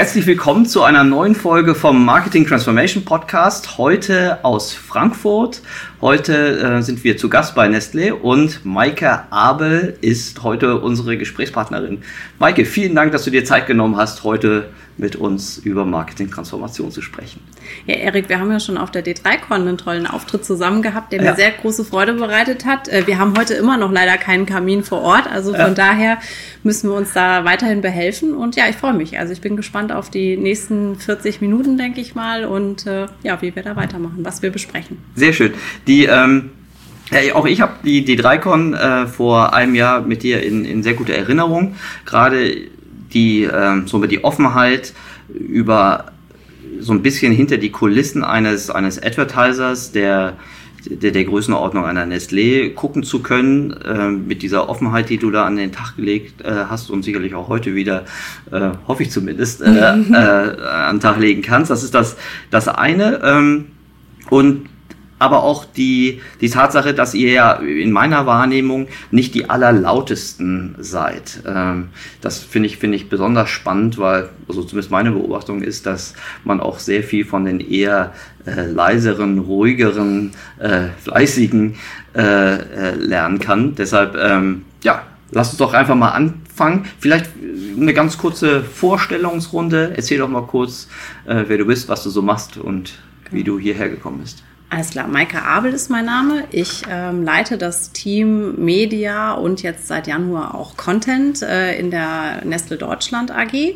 [0.00, 3.76] Herzlich willkommen zu einer neuen Folge vom Marketing Transformation Podcast.
[3.76, 5.60] Heute aus Frankfurt.
[6.00, 12.02] Heute äh, sind wir zu Gast bei Nestlé und Maike Abel ist heute unsere Gesprächspartnerin.
[12.38, 14.70] Maike, vielen Dank, dass du dir Zeit genommen hast, heute
[15.00, 17.40] mit uns über Marketing-Transformation zu sprechen.
[17.86, 21.22] Ja, Erik, wir haben ja schon auf der D3Con einen tollen Auftritt zusammen gehabt, der
[21.22, 21.30] ja.
[21.30, 22.88] mir sehr große Freude bereitet hat.
[22.88, 25.70] Äh, wir haben heute immer noch leider keinen Kamin vor Ort, also von ja.
[25.70, 26.18] daher
[26.62, 28.34] müssen wir uns da weiterhin behelfen.
[28.34, 29.18] Und ja, ich freue mich.
[29.18, 33.40] Also ich bin gespannt auf die nächsten 40 Minuten, denke ich mal, und äh, ja,
[33.42, 34.98] wie wir da weitermachen, was wir besprechen.
[35.14, 35.54] Sehr schön.
[35.86, 36.50] Die ähm
[37.12, 40.84] ja, auch ich habe die, die con äh, vor einem Jahr mit dir in, in
[40.84, 41.74] sehr guter Erinnerung.
[42.04, 42.68] Gerade
[43.12, 44.92] die, äh, so die Offenheit
[45.28, 46.12] über
[46.78, 50.36] so ein bisschen hinter die Kulissen eines, eines Advertisers, der,
[50.86, 55.44] der, der Größenordnung einer Nestlé gucken zu können, äh, mit dieser Offenheit, die du da
[55.44, 58.04] an den Tag gelegt äh, hast und sicherlich auch heute wieder,
[58.50, 61.70] äh, hoffe ich zumindest, äh, äh, an den Tag legen kannst.
[61.70, 62.16] Das ist das,
[62.50, 63.20] das eine.
[63.22, 63.66] Ähm,
[64.30, 64.66] und
[65.20, 71.42] aber auch die, die Tatsache, dass ihr ja in meiner Wahrnehmung nicht die allerlautesten seid.
[71.46, 71.90] Ähm,
[72.22, 76.58] das finde ich, finde ich besonders spannend, weil, also zumindest meine Beobachtung ist, dass man
[76.58, 78.14] auch sehr viel von den eher
[78.46, 81.76] äh, leiseren, ruhigeren, äh, fleißigen
[82.16, 83.74] äh, äh lernen kann.
[83.74, 86.86] Deshalb, ähm, ja, lass uns doch einfach mal anfangen.
[86.98, 87.26] Vielleicht
[87.78, 89.92] eine ganz kurze Vorstellungsrunde.
[89.96, 90.88] Erzähl doch mal kurz,
[91.26, 92.94] äh, wer du bist, was du so machst und
[93.30, 94.44] wie du hierher gekommen bist.
[94.72, 96.44] Alles klar, Maike Abel ist mein Name.
[96.52, 102.44] Ich ähm, leite das Team Media und jetzt seit Januar auch Content äh, in der
[102.44, 103.74] Nestle Deutschland AG.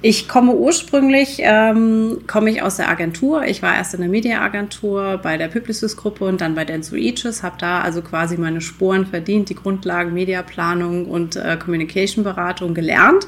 [0.00, 3.42] Ich komme ursprünglich, ähm, komme ich aus der Agentur.
[3.46, 7.56] Ich war erst in der Mediaagentur bei der Publicis-Gruppe und dann bei Denso Aegis, habe
[7.58, 13.26] da also quasi meine Sporen verdient, die Grundlagen Mediaplanung und äh, Communication-Beratung gelernt.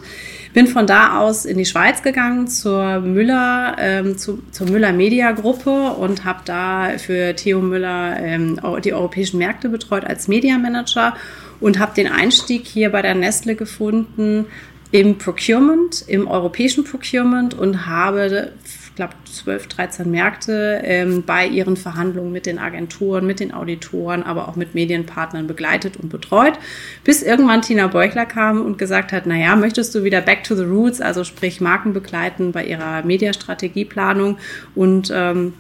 [0.52, 5.32] Bin von da aus in die Schweiz gegangen zur Müller, ähm, zu, zur Müller Media
[5.32, 11.16] Gruppe und habe da für Theo Müller ähm, die europäischen Märkte betreut als Media Manager
[11.58, 14.46] und habe den Einstieg hier bei der Nestle gefunden
[14.92, 21.76] im Procurement, im europäischen Procurement und habe, ich glaube, 12, 13 Märkte ähm, bei ihren
[21.76, 26.54] Verhandlungen mit den Agenturen, mit den Auditoren, aber auch mit Medienpartnern begleitet und betreut,
[27.04, 30.64] bis irgendwann Tina Beuchler kam und gesagt hat, naja, möchtest du wieder back to the
[30.64, 34.38] roots, also sprich Marken begleiten bei ihrer Mediastrategieplanung?
[34.74, 35.54] Und ähm,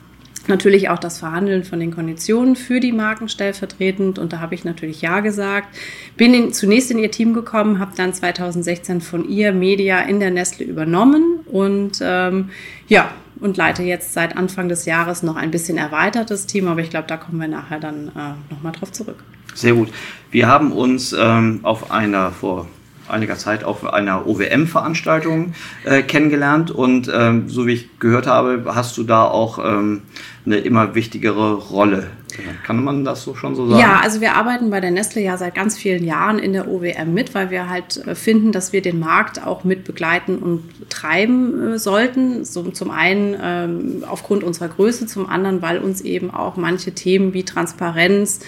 [0.50, 4.18] natürlich auch das Verhandeln von den Konditionen für die Marken stellvertretend.
[4.18, 5.74] Und da habe ich natürlich Ja gesagt.
[6.16, 10.30] Bin in, zunächst in ihr Team gekommen, habe dann 2016 von ihr Media in der
[10.30, 12.50] Nestle übernommen und ähm,
[12.88, 16.90] ja, und leite jetzt seit Anfang des Jahres noch ein bisschen erweitertes Team, aber ich
[16.90, 19.24] glaube, da kommen wir nachher dann äh, nochmal drauf zurück.
[19.54, 19.88] Sehr gut.
[20.30, 22.68] Wir haben uns ähm, auf einer vor
[23.10, 25.54] einiger Zeit auf einer OWM-Veranstaltung
[25.84, 30.02] äh, kennengelernt und ähm, so wie ich gehört habe, hast du da auch ähm,
[30.46, 32.08] eine immer wichtigere Rolle.
[32.64, 33.80] Kann man das so schon so sagen?
[33.80, 37.12] Ja, also wir arbeiten bei der Nestle ja seit ganz vielen Jahren in der OWM
[37.12, 41.74] mit, weil wir halt äh, finden, dass wir den Markt auch mit begleiten und treiben
[41.74, 42.44] äh, sollten.
[42.44, 47.34] So, zum einen ähm, aufgrund unserer Größe, zum anderen, weil uns eben auch manche Themen
[47.34, 48.40] wie Transparenz,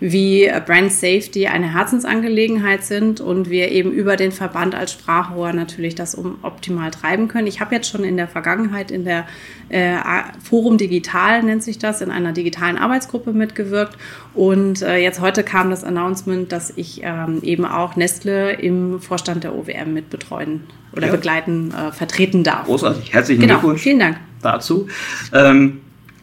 [0.00, 5.52] wie äh, Brand Safety eine Herzensangelegenheit sind und wir eben über den Verband als Sprachrohr
[5.52, 7.46] natürlich das um optimal treiben können.
[7.46, 9.26] Ich habe jetzt schon in der Vergangenheit in der
[9.68, 9.98] äh,
[10.42, 13.96] Forum Digital nennt sich das, in einer digitalen Arbeitsgruppe mitgewirkt.
[14.34, 19.44] Und äh, jetzt heute kam das Announcement, dass ich ähm, eben auch Nestle im Vorstand
[19.44, 20.62] der OWM mitbetreuen
[20.92, 21.12] oder ja.
[21.12, 22.66] begleiten, äh, vertreten darf.
[22.66, 23.12] Großartig.
[23.12, 23.54] Herzlichen genau.
[23.54, 23.82] Glückwunsch.
[23.82, 24.16] Vielen Dank.
[24.42, 24.88] Dazu.
[25.34, 25.80] Ähm,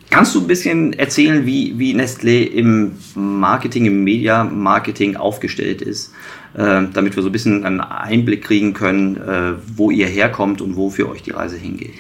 [0.10, 6.14] Kannst du ein bisschen erzählen, wie, wie Nestlé im Marketing, im Media-Marketing aufgestellt ist,
[6.54, 10.78] äh, damit wir so ein bisschen einen Einblick kriegen können, äh, wo ihr herkommt und
[10.78, 11.94] wo für euch die Reise hingeht?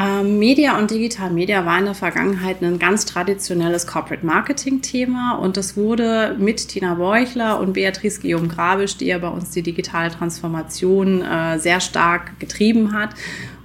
[0.00, 5.32] Ähm, Media und Digital Media war in der Vergangenheit ein ganz traditionelles Corporate Marketing Thema
[5.32, 9.62] und das wurde mit Tina Beuchler und Beatrice Guillaume Grabisch, die ja bei uns die
[9.62, 13.10] digitale Transformation äh, sehr stark getrieben hat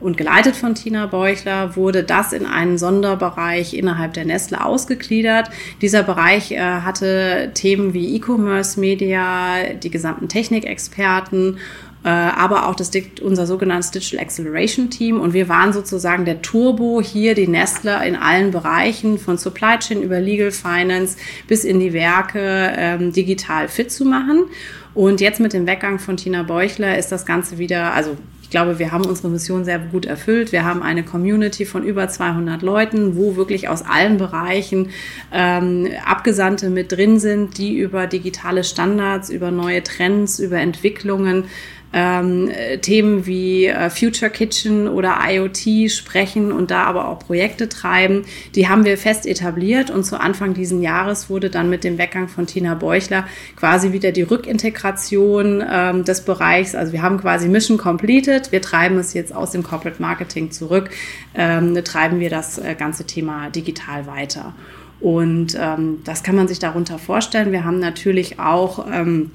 [0.04, 5.50] und geleitet von Tina Beuchler, wurde das in einen Sonderbereich innerhalb der Nestle ausgegliedert.
[5.82, 11.58] Dieser Bereich äh, hatte Themen wie E-Commerce Media, die gesamten Technikexperten
[12.04, 12.92] äh, aber auch das,
[13.22, 15.22] unser sogenanntes Digital Acceleration Team.
[15.22, 20.02] Und wir waren sozusagen der Turbo hier, die Nestle in allen Bereichen von Supply Chain
[20.04, 21.18] über Legal Finance
[21.48, 24.46] bis in die Werke ähm, digital fit zu machen.
[24.94, 28.18] Und jetzt mit dem Weggang von Tina Beuchler ist das Ganze wieder, also
[28.54, 30.52] glaube, wir haben unsere Mission sehr gut erfüllt.
[30.52, 34.92] Wir haben eine Community von über 200 Leuten, wo wirklich aus allen Bereichen
[35.34, 41.46] ähm, Abgesandte mit drin sind, die über digitale Standards, über neue Trends, über Entwicklungen
[41.94, 42.52] ähm,
[42.82, 48.26] Themen wie äh, Future Kitchen oder IoT sprechen und da aber auch Projekte treiben.
[48.56, 52.28] Die haben wir fest etabliert und zu Anfang diesen Jahres wurde dann mit dem Weggang
[52.28, 53.26] von Tina Beuchler
[53.56, 56.74] quasi wieder die Rückintegration ähm, des Bereichs.
[56.74, 58.52] Also wir haben quasi Mission completed.
[58.52, 60.90] Wir treiben es jetzt aus dem Corporate Marketing zurück,
[61.36, 64.54] ähm, treiben wir das äh, ganze Thema digital weiter.
[65.00, 67.52] Und ähm, das kann man sich darunter vorstellen.
[67.52, 69.32] Wir haben natürlich auch ähm,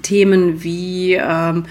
[0.00, 1.64] Themen wie ähm,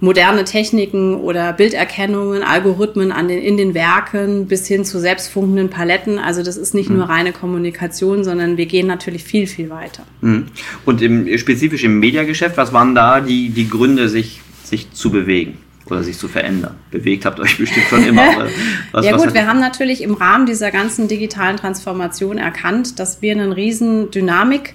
[0.00, 6.18] moderne Techniken oder Bilderkennungen, Algorithmen an den, in den Werken bis hin zu selbstfunkenden Paletten.
[6.18, 6.96] Also das ist nicht mhm.
[6.96, 10.04] nur reine Kommunikation, sondern wir gehen natürlich viel, viel weiter.
[10.20, 10.46] Mhm.
[10.84, 15.58] Und im, spezifisch im Mediageschäft, was waren da die, die Gründe, sich, sich zu bewegen?
[15.88, 16.74] oder sich zu verändern.
[16.90, 18.48] Bewegt habt ihr euch bestimmt schon immer.
[18.92, 23.30] Was, ja gut, wir haben natürlich im Rahmen dieser ganzen digitalen Transformation erkannt, dass wir
[23.30, 24.74] einen riesen Dynamik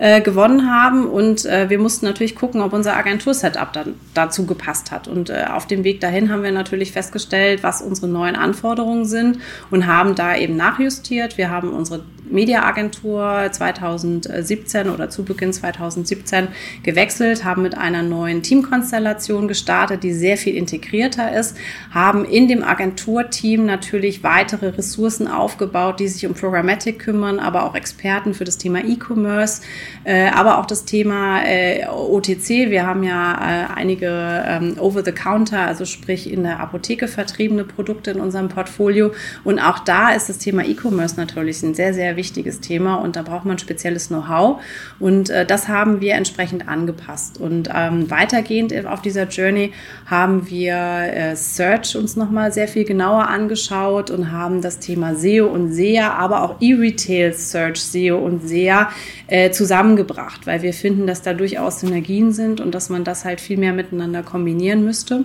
[0.00, 1.06] äh, gewonnen haben.
[1.06, 5.06] Und äh, wir mussten natürlich gucken, ob unser Agentursetup dann dazu gepasst hat.
[5.06, 9.38] Und äh, auf dem Weg dahin haben wir natürlich festgestellt, was unsere neuen Anforderungen sind
[9.70, 11.36] und haben da eben nachjustiert.
[11.36, 16.48] Wir haben unsere Mediaagentur 2017 oder zu Beginn 2017
[16.82, 21.56] gewechselt, haben mit einer neuen Teamkonstellation gestartet, die sehr viel integrierter ist,
[21.90, 27.74] haben in dem Agenturteam natürlich weitere Ressourcen aufgebaut, die sich um Programmatic kümmern, aber auch
[27.74, 29.62] Experten für das Thema E-Commerce,
[30.04, 32.70] aber auch das Thema äh, OTC.
[32.70, 38.20] Wir haben ja äh, einige ähm, Over-the-Counter, also sprich in der Apotheke vertriebene Produkte in
[38.20, 39.12] unserem Portfolio.
[39.44, 43.22] Und auch da ist das Thema E-Commerce natürlich ein sehr, sehr wichtiges Thema und da
[43.22, 44.60] braucht man spezielles Know-how.
[44.98, 47.38] Und äh, das haben wir entsprechend angepasst.
[47.38, 49.72] Und ähm, weitergehend auf dieser Journey
[50.06, 55.46] haben wir äh, Search uns nochmal sehr viel genauer angeschaut und haben das Thema SEO
[55.46, 58.90] und SEA, aber auch E-Retail Search, SEO und SEA
[59.26, 59.50] äh,
[59.80, 63.56] zusammengebracht, weil wir finden, dass da durchaus Synergien sind und dass man das halt viel
[63.56, 65.24] mehr miteinander kombinieren müsste.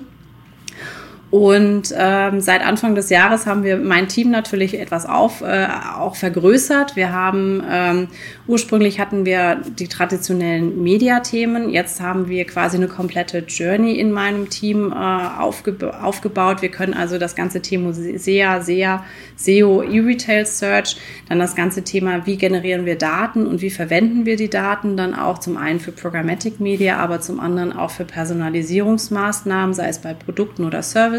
[1.32, 5.68] Und ähm, seit Anfang des Jahres haben wir mein Team natürlich etwas auf, äh,
[5.98, 6.96] auch vergrößert.
[6.96, 8.08] Wir haben ähm,
[8.48, 11.70] ursprünglich hatten wir die traditionellen Mediathemen.
[11.72, 16.62] Jetzt haben wir quasi eine komplette Journey in meinem Team äh, aufge aufgebaut.
[16.62, 19.04] Wir können also das ganze Thema SEA, SEA,
[19.36, 24.38] SEO, E-Retail Search, dann das ganze Thema, wie generieren wir Daten und wie verwenden wir
[24.38, 29.74] die Daten, dann auch zum einen für Programmatic Media, aber zum anderen auch für Personalisierungsmaßnahmen,
[29.74, 31.15] sei es bei Produkten oder Services.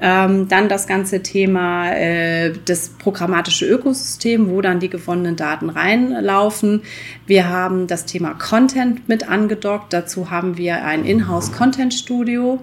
[0.00, 6.82] Ähm, dann das ganze Thema äh, das programmatische Ökosystem, wo dann die gewonnenen Daten reinlaufen.
[7.26, 9.92] Wir haben das Thema Content mit angedockt.
[9.92, 12.58] Dazu haben wir ein Inhouse Content Studio.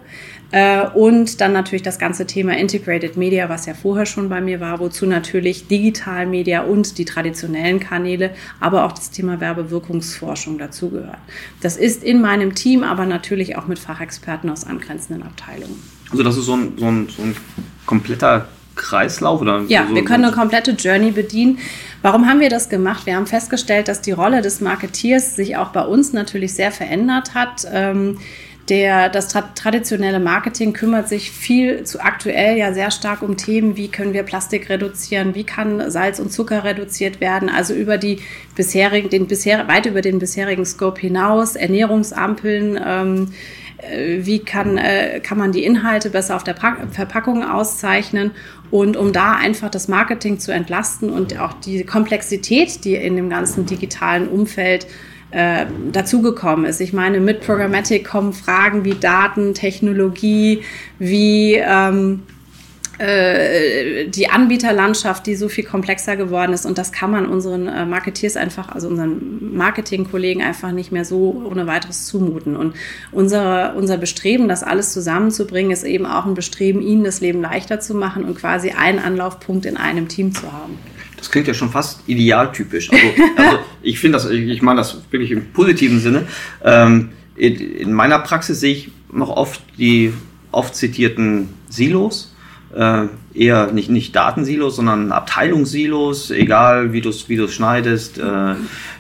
[0.52, 4.60] Äh, und dann natürlich das ganze Thema Integrated Media, was ja vorher schon bei mir
[4.60, 11.20] war, wozu natürlich Digital Media und die traditionellen Kanäle, aber auch das Thema Werbewirkungsforschung dazugehört.
[11.62, 16.01] Das ist in meinem Team, aber natürlich auch mit Fachexperten aus angrenzenden Abteilungen.
[16.12, 17.36] Also das ist so ein, so ein, so ein
[17.86, 21.60] kompletter Kreislauf oder ja, so, wir können eine komplette Journey bedienen.
[22.02, 23.06] Warum haben wir das gemacht?
[23.06, 27.34] Wir haben festgestellt, dass die Rolle des Marketeers sich auch bei uns natürlich sehr verändert
[27.34, 27.68] hat.
[27.72, 28.18] Ähm,
[28.70, 33.76] der, das tra traditionelle Marketing kümmert sich viel zu aktuell ja sehr stark um Themen,
[33.76, 38.20] wie können wir Plastik reduzieren, wie kann Salz und Zucker reduziert werden, also über die
[38.56, 43.61] bisherigen, den bisher, weit über den bisherigen Scope hinaus, Ernährungsampeln, ähm, äh,
[44.20, 48.32] wie kann, äh, kann man die Inhalte besser auf der Verpackung auszeichnen
[48.70, 53.30] und um da einfach das Marketing zu entlasten und auch die Komplexität, die in dem
[53.30, 54.88] ganzen digitalen Umfeld
[55.32, 56.82] äh, dazugekommen ist.
[56.82, 60.62] Ich meine, mit Programmatic kommen Fragen wie Daten, Technologie,
[61.00, 62.24] wie ähm,
[63.02, 66.68] äh, die Anbieterlandschaft, die so viel komplexer geworden ist.
[66.68, 71.44] Und das kann man unseren äh, Marketeers einfach, also unseren Marketingkollegen einfach nicht mehr so
[71.50, 72.56] ohne weiteres zumuten.
[72.56, 72.76] Und
[73.12, 77.80] unser, unser Bestreben, das alles zusammenzubringen, ist eben auch ein Bestreben, ihnen das Leben leichter
[77.80, 80.78] zu machen und quasi einen Anlaufpunkt in einem Team zu haben.
[81.18, 82.92] Das klingt ja schon fast idealtypisch.
[82.92, 83.06] Also,
[83.36, 86.28] also ich finde das, ich meine das wirklich im positiven Sinne.
[86.64, 90.14] Ähm, in, in meiner Praxis sehe ich noch oft die
[90.52, 92.31] oft zitierten Silos
[92.76, 98.56] äh, eher nicht, nicht Datensilos, sondern Abteilungssilos, egal wie du es wie schneidest, äh,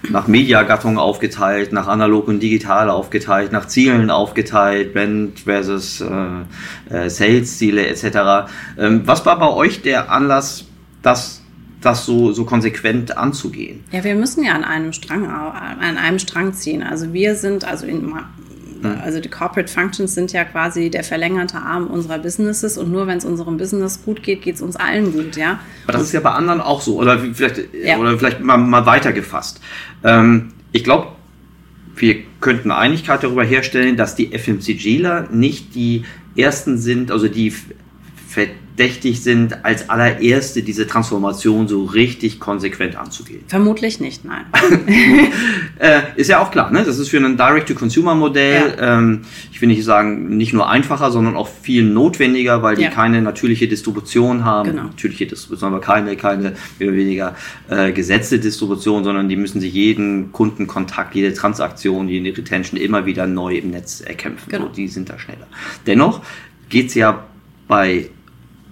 [0.10, 7.10] nach Mediagattung aufgeteilt, nach analog und digital aufgeteilt, nach Zielen aufgeteilt, Brand versus äh, äh,
[7.10, 8.52] Sales-Ziele etc.
[8.78, 10.66] Ähm, was war bei euch der Anlass,
[11.02, 11.42] das
[11.82, 13.84] das so, so konsequent anzugehen.
[13.92, 16.84] Ja, wir müssen ja an einem Strang, an einem Strang ziehen.
[16.84, 18.14] Also wir sind, also in,
[18.90, 23.18] also die Corporate Functions sind ja quasi der verlängerte Arm unserer Businesses und nur wenn
[23.18, 25.60] es unserem Business gut geht, geht es uns allen gut, ja.
[25.84, 27.00] Aber das ist ja bei anderen auch so.
[27.00, 27.98] Oder vielleicht, ja.
[27.98, 29.62] oder vielleicht mal, mal weitergefasst.
[30.04, 31.10] Ähm, ich glaube,
[31.96, 36.04] wir könnten Einigkeit darüber herstellen, dass die FMCGler nicht die
[36.36, 37.54] ersten sind, also die
[38.82, 43.44] verdächtig sind, als allererste diese Transformation so richtig konsequent anzugehen.
[43.48, 44.46] Vermutlich nicht, nein.
[45.80, 46.84] äh, ist ja auch klar, ne?
[46.84, 48.98] das ist für ein Direct-to-Consumer-Modell, ja.
[48.98, 49.22] ähm,
[49.52, 52.90] ich will nicht sagen, nicht nur einfacher, sondern auch viel notwendiger, weil die ja.
[52.90, 54.72] keine natürliche Distribution haben.
[54.72, 54.84] Genau.
[54.86, 57.36] Natürliche Distribution, aber keine, keine mehr oder weniger
[57.70, 63.28] äh, gesetzte Distribution, sondern die müssen sich jeden Kundenkontakt, jede Transaktion, jede Retention immer wieder
[63.28, 64.50] neu im Netz erkämpfen.
[64.50, 64.66] Genau.
[64.66, 65.46] So, die sind da schneller.
[65.86, 66.22] Dennoch
[66.70, 67.26] geht es ja
[67.68, 68.10] bei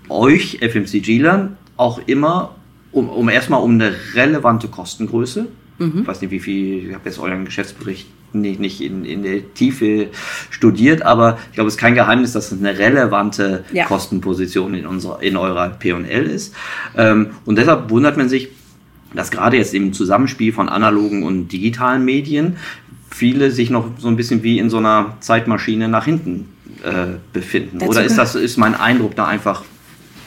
[0.09, 2.55] euch FMCG-Lern auch immer
[2.91, 5.47] um, um erstmal um eine relevante Kostengröße.
[5.77, 5.99] Mhm.
[6.01, 9.53] Ich weiß nicht, wie viel, ich habe jetzt euren Geschäftsbericht nicht, nicht in, in der
[9.53, 10.07] Tiefe
[10.49, 13.85] studiert, aber ich glaube, es ist kein Geheimnis, dass es eine relevante ja.
[13.85, 16.55] Kostenposition in, unserer, in eurer P&L ist.
[16.95, 18.49] Ähm, und deshalb wundert man sich,
[19.13, 22.57] dass gerade jetzt im Zusammenspiel von analogen und digitalen Medien
[23.09, 26.49] viele sich noch so ein bisschen wie in so einer Zeitmaschine nach hinten
[26.83, 27.79] äh, befinden.
[27.79, 29.63] Dazu Oder ist das ist mein Eindruck da einfach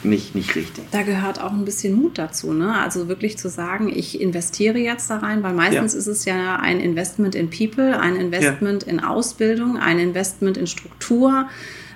[0.05, 0.83] nicht, nicht richtig.
[0.91, 2.53] Da gehört auch ein bisschen Mut dazu.
[2.53, 2.75] Ne?
[2.77, 5.99] Also wirklich zu sagen, ich investiere jetzt da rein, weil meistens ja.
[5.99, 8.89] ist es ja ein Investment in People, ein Investment ja.
[8.89, 11.47] in Ausbildung, ein Investment in Struktur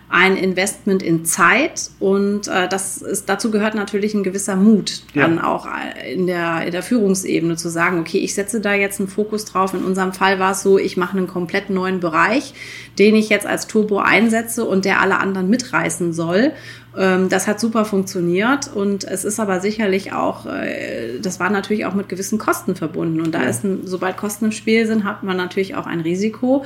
[0.10, 5.24] ein Investment in Zeit und äh, das ist, dazu gehört natürlich ein gewisser Mut, ja.
[5.24, 9.00] dann auch äh, in der, in der Führungsebene zu sagen, okay, ich setze da jetzt
[9.00, 9.74] einen Fokus drauf.
[9.74, 12.54] In unserem Fall war es so, ich mache einen komplett neuen Bereich,
[12.98, 16.54] den ich jetzt als Turbo einsetze und der alle anderen mitreißen soll.
[16.98, 21.86] Ähm, das hat super funktioniert und es ist aber sicherlich auch, äh, das war natürlich
[21.86, 23.50] auch mit gewissen Kosten verbunden und da ja.
[23.50, 26.64] ist, ein, sobald Kosten im Spiel sind, hat man natürlich auch ein Risiko.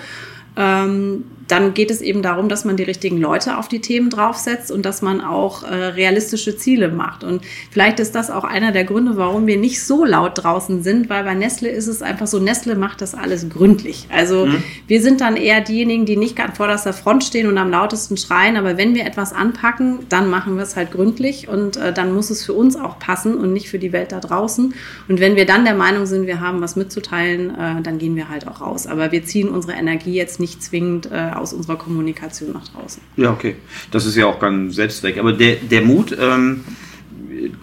[0.56, 4.72] Ähm, dann geht es eben darum, dass man die richtigen Leute auf die Themen draufsetzt
[4.72, 7.24] und dass man auch äh, realistische Ziele macht.
[7.24, 11.10] Und vielleicht ist das auch einer der Gründe, warum wir nicht so laut draußen sind,
[11.10, 14.08] weil bei Nestle ist es einfach so, Nestle macht das alles gründlich.
[14.10, 14.64] Also mhm.
[14.88, 18.56] wir sind dann eher diejenigen, die nicht an vorderster Front stehen und am lautesten schreien,
[18.56, 22.30] aber wenn wir etwas anpacken, dann machen wir es halt gründlich und äh, dann muss
[22.30, 24.74] es für uns auch passen und nicht für die Welt da draußen.
[25.10, 28.30] Und wenn wir dann der Meinung sind, wir haben was mitzuteilen, äh, dann gehen wir
[28.30, 28.88] halt auch raus.
[28.88, 33.02] Aber wir ziehen unsere Energie jetzt nicht zwingend äh, aus unserer Kommunikation nach draußen.
[33.18, 33.56] Ja, okay.
[33.92, 35.18] Das ist ja auch ganz Selbstzweck.
[35.18, 36.64] Aber der, der Mut, ähm,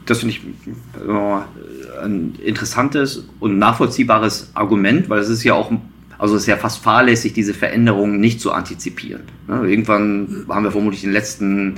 [0.07, 5.71] das finde ich äh, ein interessantes und nachvollziehbares Argument, weil es ist ja auch
[6.19, 9.23] also es ist ja fast fahrlässig, diese Veränderungen nicht zu antizipieren.
[9.47, 9.69] Ne?
[9.69, 11.77] Irgendwann haben wir vermutlich den letzten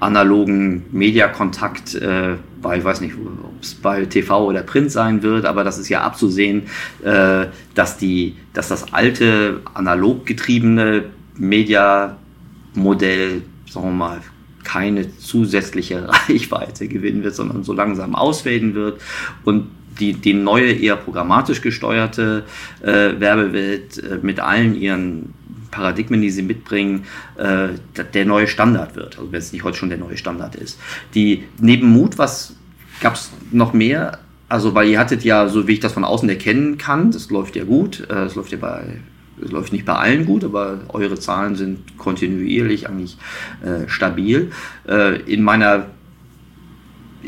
[0.00, 5.44] analogen Mediakontakt äh, bei, ich weiß nicht, ob es bei TV oder Print sein wird,
[5.44, 6.62] aber das ist ja abzusehen,
[7.04, 11.04] äh, dass, die, dass das alte, analog getriebene
[11.42, 14.20] Media-Modell, sagen wir mal,
[14.64, 19.00] keine zusätzliche Reichweite gewinnen wird, sondern so langsam ausfaden wird
[19.44, 19.68] und
[19.98, 22.44] die, die neue, eher programmatisch gesteuerte
[22.80, 25.34] äh, Werbewelt äh, mit allen ihren
[25.70, 27.04] Paradigmen, die sie mitbringen,
[27.36, 27.68] äh,
[28.14, 29.18] der neue Standard wird.
[29.18, 30.78] Also wenn es nicht heute schon der neue Standard ist.
[31.14, 32.54] Die neben Mut, was
[33.00, 34.18] gab es noch mehr?
[34.48, 37.56] Also, weil ihr hattet ja, so wie ich das von außen erkennen kann, das läuft
[37.56, 38.98] ja gut, äh, es läuft ja bei
[39.44, 43.16] es läuft nicht bei allen gut, aber eure Zahlen sind kontinuierlich eigentlich
[43.62, 44.50] äh, stabil.
[44.88, 45.86] Äh, in meiner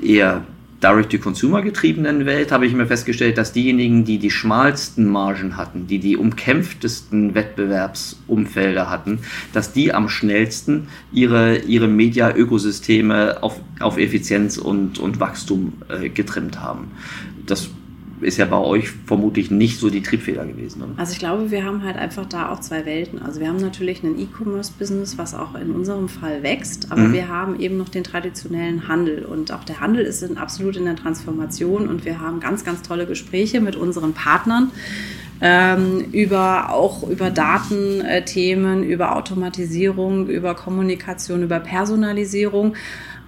[0.00, 0.44] eher
[0.84, 5.98] Direct-to-Consumer getriebenen Welt habe ich mir festgestellt, dass diejenigen, die die schmalsten Margen hatten, die
[5.98, 9.20] die umkämpftesten Wettbewerbsumfelder hatten,
[9.54, 16.60] dass die am schnellsten ihre, ihre Media-Ökosysteme auf, auf Effizienz und, und Wachstum äh, getrimmt
[16.60, 16.90] haben.
[17.46, 17.70] Das
[18.24, 20.82] ist ja bei euch vermutlich nicht so die Triebfeder gewesen.
[20.82, 20.92] Oder?
[20.96, 23.22] Also ich glaube, wir haben halt einfach da auch zwei Welten.
[23.22, 27.12] Also wir haben natürlich ein E-Commerce-Business, was auch in unserem Fall wächst, aber mhm.
[27.12, 30.84] wir haben eben noch den traditionellen Handel und auch der Handel ist in, absolut in
[30.84, 34.70] der Transformation und wir haben ganz, ganz tolle Gespräche mit unseren Partnern.
[35.40, 42.74] Ähm, über auch über Datenthemen, über Automatisierung, über Kommunikation, über Personalisierung.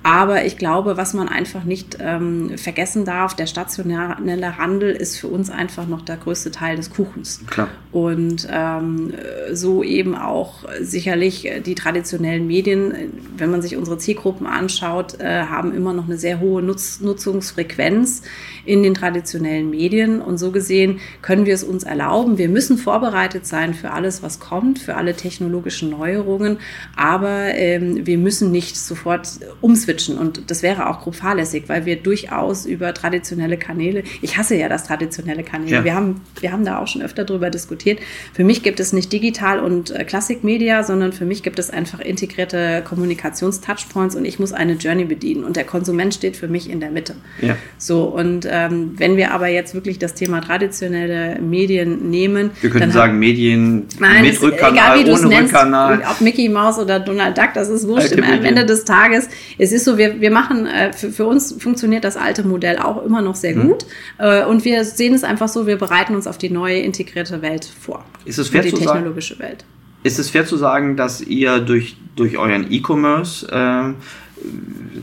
[0.07, 5.27] Aber ich glaube, was man einfach nicht ähm, vergessen darf, der stationäre Handel ist für
[5.27, 7.41] uns einfach noch der größte Teil des Kuchens.
[7.49, 7.67] Klar.
[7.91, 9.15] Und ähm,
[9.53, 12.95] so eben auch sicherlich die traditionellen Medien,
[13.37, 18.23] wenn man sich unsere Zielgruppen anschaut, äh, haben immer noch eine sehr hohe Nutz Nutzungsfrequenz
[18.67, 20.21] in den traditionellen Medien.
[20.21, 22.39] Und so gesehen können wir es uns erlauben.
[22.39, 26.59] Wir müssen vorbereitet sein für alles, was kommt, für alle technologischen Neuerungen.
[26.97, 29.29] Aber ähm, wir müssen nicht sofort
[29.61, 30.19] umswitchen.
[30.19, 34.69] Und das wäre auch grob fahrlässig, weil wir durchaus über traditionelle Kanäle, ich hasse ja
[34.69, 35.77] das traditionelle Kanäle.
[35.77, 35.85] Ja.
[35.85, 38.01] Wir, haben, wir haben da auch schon öfter drüber diskutiert.
[38.33, 42.01] Für mich gibt es nicht digital und äh, Klassikmedia, sondern für mich gibt es einfach
[42.01, 45.45] integrierte Kommunikations-Touchpoints und ich muss eine Journey bedienen.
[45.45, 47.15] Und der Konsument steht für mich in der Mitte.
[47.41, 47.57] Ja.
[47.79, 52.51] So, und ähm, wenn wir aber jetzt wirklich das Thema traditionelle Medien nehmen.
[52.61, 56.03] Wir können sagen, Medien nein, mit Rückkanal, egal, ohne nennst, Rückkanal.
[56.11, 58.13] Ob Mickey Mouse oder Donald Duck, das ist wurscht.
[58.13, 62.05] Am Ende des Tages, es ist so, wir, wir machen, äh, für, für uns funktioniert
[62.05, 63.69] das alte Modell auch immer noch sehr mhm.
[63.69, 63.87] gut.
[64.19, 67.65] Äh, und wir sehen es einfach so, wir bereiten uns auf die neue integrierte Welt
[67.65, 68.05] vor.
[68.25, 69.65] Ist es fair die zu technologische sagen, Welt.
[70.03, 73.93] Ist es fair zu sagen, dass ihr durch, durch euren E-Commerce äh,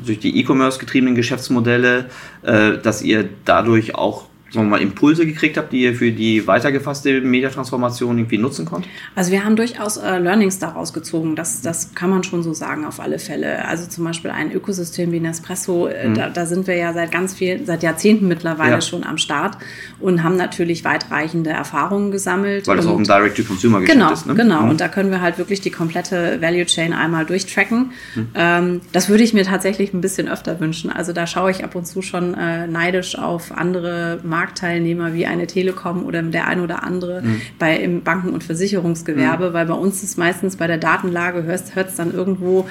[0.05, 2.09] durch die E-Commerce getriebenen Geschäftsmodelle,
[2.41, 6.45] äh, dass ihr dadurch auch sagen wir mal, Impulse gekriegt habt, die ihr für die
[6.45, 8.87] weitergefasste Mediatransformation irgendwie nutzen konnt?
[9.15, 12.85] Also wir haben durchaus äh, Learnings daraus gezogen, das, das kann man schon so sagen
[12.85, 13.65] auf alle Fälle.
[13.65, 16.13] Also zum Beispiel ein Ökosystem wie Nespresso, äh, mhm.
[16.13, 18.81] da, da, sind wir ja seit ganz viel, seit Jahrzehnten mittlerweile ja.
[18.81, 19.57] schon am Start
[19.99, 22.67] und haben natürlich weitreichende Erfahrungen gesammelt.
[22.67, 24.35] Weil das auch ein Direct-to-Consumer-Geschäft genau, ist, ne?
[24.35, 24.69] Genau, mhm.
[24.69, 27.91] und da können wir halt wirklich die komplette Value Chain einmal durchtracken.
[28.13, 28.27] Mhm.
[28.35, 30.91] Ähm, das würde ich mir tatsächlich ein bisschen öfter wünschen.
[30.91, 35.25] Also da schaue ich ab und zu schon äh, neidisch auf andere Marken Marktteilnehmer wie
[35.25, 37.41] eine Telekom oder der ein oder andere mhm.
[37.59, 39.53] bei im Banken- und Versicherungsgewerbe, mhm.
[39.53, 42.67] weil bei uns ist meistens bei der Datenlage hört es dann irgendwo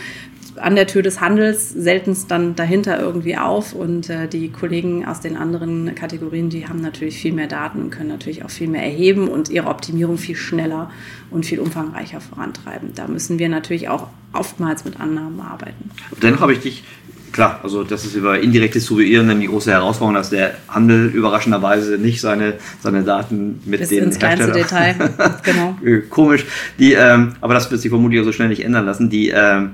[0.56, 3.72] an der Tür des Handels, seltenst dann dahinter irgendwie auf.
[3.72, 7.90] Und äh, die Kollegen aus den anderen Kategorien, die haben natürlich viel mehr Daten und
[7.90, 10.90] können natürlich auch viel mehr erheben und ihre Optimierung viel schneller
[11.30, 12.90] und viel umfangreicher vorantreiben.
[12.94, 15.90] Da müssen wir natürlich auch oftmals mit Annahmen arbeiten.
[16.22, 16.84] Dennoch habe ich dich
[17.32, 22.20] klar, also das ist über indirektes Distribuieren die große Herausforderung, dass der Handel überraschenderweise nicht
[22.20, 24.94] seine, seine Daten mit Bis den ins kleinste Detail,
[25.42, 25.76] genau.
[26.10, 26.44] Komisch.
[26.78, 29.10] Die, ähm, aber das wird sich vermutlich auch so schnell nicht ändern lassen.
[29.10, 29.72] Die, ähm,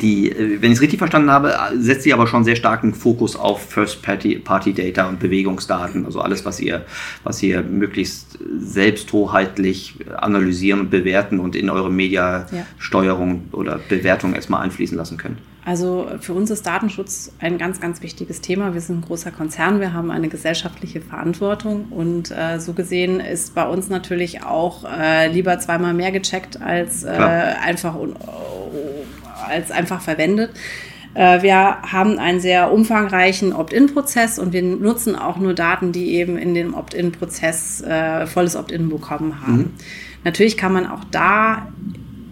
[0.00, 3.36] die, äh, wenn ich es richtig verstanden habe, setzt sie aber schon sehr starken Fokus
[3.36, 6.84] auf First-Party-Data und Bewegungsdaten, also alles, was ihr,
[7.22, 13.58] was ihr möglichst selbsthoheitlich analysieren und bewerten und in eure Mediasteuerung ja.
[13.58, 15.38] oder Bewertung erstmal einfließen lassen könnt.
[15.64, 18.74] Also für uns ist Datenschutz ein ganz, ganz wichtiges Thema.
[18.74, 23.54] Wir sind ein großer Konzern, wir haben eine gesellschaftliche Verantwortung und äh, so gesehen ist
[23.54, 27.96] bei uns natürlich auch äh, lieber zweimal mehr gecheckt als äh, einfach
[29.48, 30.50] als einfach verwendet.
[31.14, 36.36] Äh, wir haben einen sehr umfangreichen Opt-in-Prozess und wir nutzen auch nur Daten, die eben
[36.36, 39.56] in dem Opt-in-Prozess äh, volles Opt-in bekommen haben.
[39.56, 39.70] Mhm.
[40.24, 41.68] Natürlich kann man auch da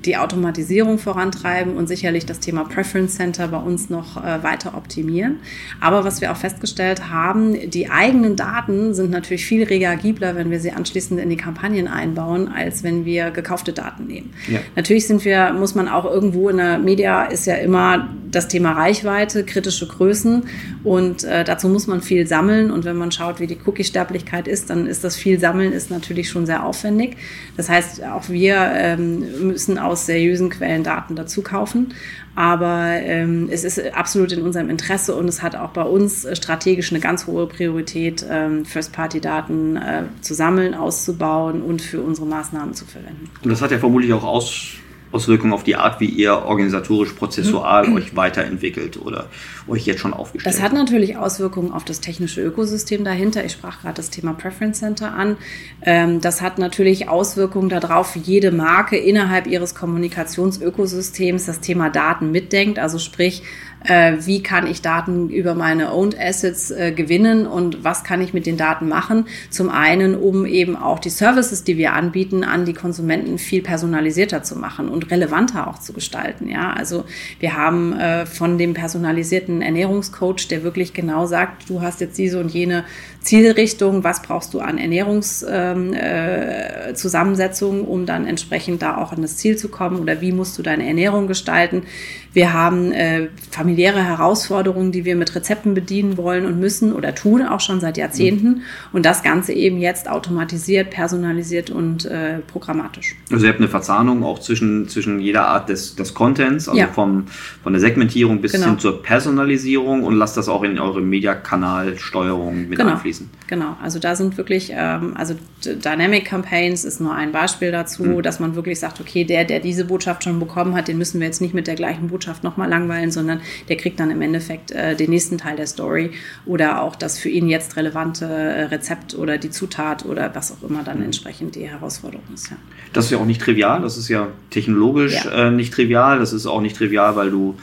[0.04, 5.40] die Automatisierung vorantreiben und sicherlich das Thema Preference Center bei uns noch äh, weiter optimieren.
[5.80, 10.60] Aber was wir auch festgestellt haben, die eigenen Daten sind natürlich viel reagibler, wenn wir
[10.60, 14.32] sie anschließend in die Kampagnen einbauen, als wenn wir gekaufte Daten nehmen.
[14.48, 14.58] Ja.
[14.76, 18.72] Natürlich sind wir, muss man auch irgendwo in der Media ist ja immer das Thema
[18.72, 20.44] Reichweite, kritische Größen
[20.84, 24.70] und äh, dazu muss man viel sammeln und wenn man schaut, wie die Cookie-Sterblichkeit ist,
[24.70, 27.16] dann ist das viel Sammeln ist natürlich schon sehr aufwendig.
[27.56, 31.94] Das heißt, auch wir ähm, müssen auch aus seriösen Quellen Daten dazu kaufen.
[32.34, 36.90] Aber ähm, es ist absolut in unserem Interesse und es hat auch bei uns strategisch
[36.90, 42.86] eine ganz hohe Priorität, ähm, First-Party-Daten äh, zu sammeln, auszubauen und für unsere Maßnahmen zu
[42.86, 43.30] verwenden.
[43.42, 44.76] Und das hat ja vermutlich auch aus
[45.12, 47.96] Auswirkungen auf die Art, wie ihr organisatorisch, prozessual mhm.
[47.96, 49.26] euch weiterentwickelt oder
[49.68, 53.44] euch jetzt schon aufgestellt Das hat natürlich Auswirkungen auf das technische Ökosystem dahinter.
[53.44, 55.36] Ich sprach gerade das Thema Preference Center an.
[55.82, 62.30] Ähm, das hat natürlich Auswirkungen darauf, wie jede Marke innerhalb ihres Kommunikationsökosystems das Thema Daten
[62.30, 62.78] mitdenkt.
[62.78, 63.42] Also sprich,
[63.84, 68.32] äh, wie kann ich Daten über meine Owned Assets äh, gewinnen und was kann ich
[68.32, 69.26] mit den Daten machen.
[69.50, 74.42] Zum einen, um eben auch die Services, die wir anbieten, an die Konsumenten viel personalisierter
[74.42, 76.48] zu machen und relevanter auch zu gestalten.
[76.48, 77.04] Ja, also
[77.40, 82.40] wir haben äh, von dem personalisierten Ernährungscoach, der wirklich genau sagt, du hast jetzt diese
[82.40, 82.84] und jene
[83.22, 89.36] Zielrichtung, was brauchst du an Ernährungszusammensetzung, ähm, äh, um dann entsprechend da auch an das
[89.36, 91.84] Ziel zu kommen oder wie musst du deine Ernährung gestalten.
[92.32, 93.28] Wir haben äh,
[93.72, 97.96] familiäre Herausforderungen, die wir mit Rezepten bedienen wollen und müssen oder tun, auch schon seit
[97.96, 98.48] Jahrzehnten.
[98.48, 98.62] Mhm.
[98.92, 103.16] Und das Ganze eben jetzt automatisiert, personalisiert und äh, programmatisch.
[103.30, 106.88] Also ihr habt eine Verzahnung auch zwischen, zwischen jeder Art des, des Contents, also ja.
[106.88, 107.24] vom,
[107.62, 108.66] von der Segmentierung bis genau.
[108.66, 112.92] hin zur Personalisierung und lasst das auch in eure Mediakanalsteuerung mit genau.
[112.92, 113.30] einfließen.
[113.46, 118.22] Genau, also da sind wirklich, ähm, also Dynamic Campaigns ist nur ein Beispiel dazu, mhm.
[118.22, 121.26] dass man wirklich sagt, okay, der, der diese Botschaft schon bekommen hat, den müssen wir
[121.26, 124.70] jetzt nicht mit der gleichen Botschaft Botschaft nochmal langweilen, sondern der kriegt dann im Endeffekt
[124.70, 126.12] äh, den nächsten Teil der Story
[126.46, 130.68] oder auch das für ihn jetzt relevante äh, Rezept oder die Zutat oder was auch
[130.68, 131.04] immer dann mhm.
[131.04, 132.50] entsprechend die Herausforderung ist.
[132.50, 132.56] Ja.
[132.92, 135.48] Das ist ja auch nicht trivial, das ist ja technologisch ja.
[135.48, 137.56] Äh, nicht trivial, das ist auch nicht trivial, weil du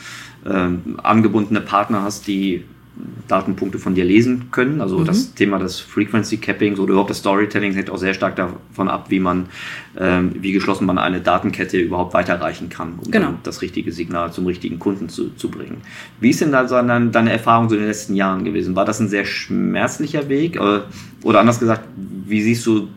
[0.46, 2.64] ähm, angebundene Partner hast, die
[3.28, 4.82] Datenpunkte von dir lesen können.
[4.82, 5.06] Also mhm.
[5.06, 9.06] das Thema des Frequency Cappings oder überhaupt des Storytellings hängt auch sehr stark davon ab,
[9.10, 9.46] wie man,
[9.98, 13.34] ähm, wie geschlossen man eine Datenkette überhaupt weiterreichen kann, um genau.
[13.44, 15.82] das richtige Signal zum richtigen Kunden zu, zu bringen.
[16.20, 18.76] Wie ist denn da so deine, deine Erfahrung so in den letzten Jahren gewesen?
[18.76, 20.60] War das ein sehr schmerzlicher Weg?
[20.60, 20.86] Oder,
[21.24, 22.90] oder anders gesagt, wie siehst du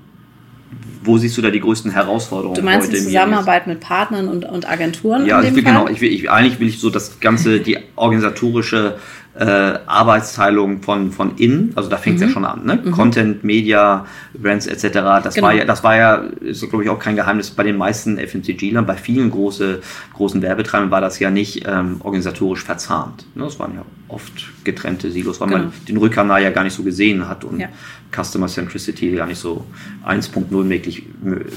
[1.04, 2.54] wo siehst du da die größten Herausforderungen?
[2.54, 5.26] Du meinst die Zusammenarbeit mit Partnern und, und Agenturen?
[5.26, 5.88] Ja, ich will, genau.
[5.88, 8.96] Ich will, ich, eigentlich will ich so das ganze, die organisatorische
[9.34, 9.44] äh,
[9.86, 12.28] Arbeitsteilung von, von innen, also da fängt es mhm.
[12.28, 12.80] ja schon an, ne?
[12.84, 12.92] Mhm.
[12.92, 14.82] Content, Media, Brands etc.
[15.22, 15.46] Das genau.
[15.46, 18.84] war ja, das war ja, ist glaube ich auch kein Geheimnis, bei den meisten FMCG-Lern,
[18.84, 19.80] bei vielen große,
[20.12, 23.24] großen Werbetreibern war das ja nicht ähm, organisatorisch verzahnt.
[23.34, 23.44] Ne?
[23.44, 24.32] Das waren ja oft
[24.64, 25.60] getrennte Silos, weil genau.
[25.60, 27.68] man den Rückkanal ja gar nicht so gesehen hat und ja.
[28.14, 29.64] Customer Centricity gar nicht so
[30.06, 31.06] 1.0 möglich,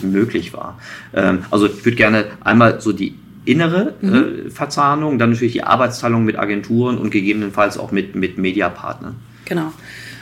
[0.02, 0.80] möglich war.
[1.14, 4.14] Ähm, also ich würde gerne einmal so die innere mhm.
[4.14, 9.16] äh, Verzahnung, dann natürlich die Arbeitsteilung mit Agenturen und gegebenenfalls auch mit, mit Mediapartnern.
[9.46, 9.72] Genau.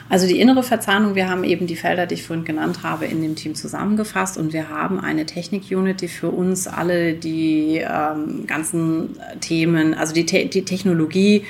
[0.10, 3.22] Also die innere Verzahnung, wir haben eben die Felder, die ich vorhin genannt habe, in
[3.22, 9.18] dem Team zusammengefasst und wir haben eine Technik-Unit, die für uns alle die ähm, ganzen
[9.40, 11.46] Themen, also die, Te die Technologie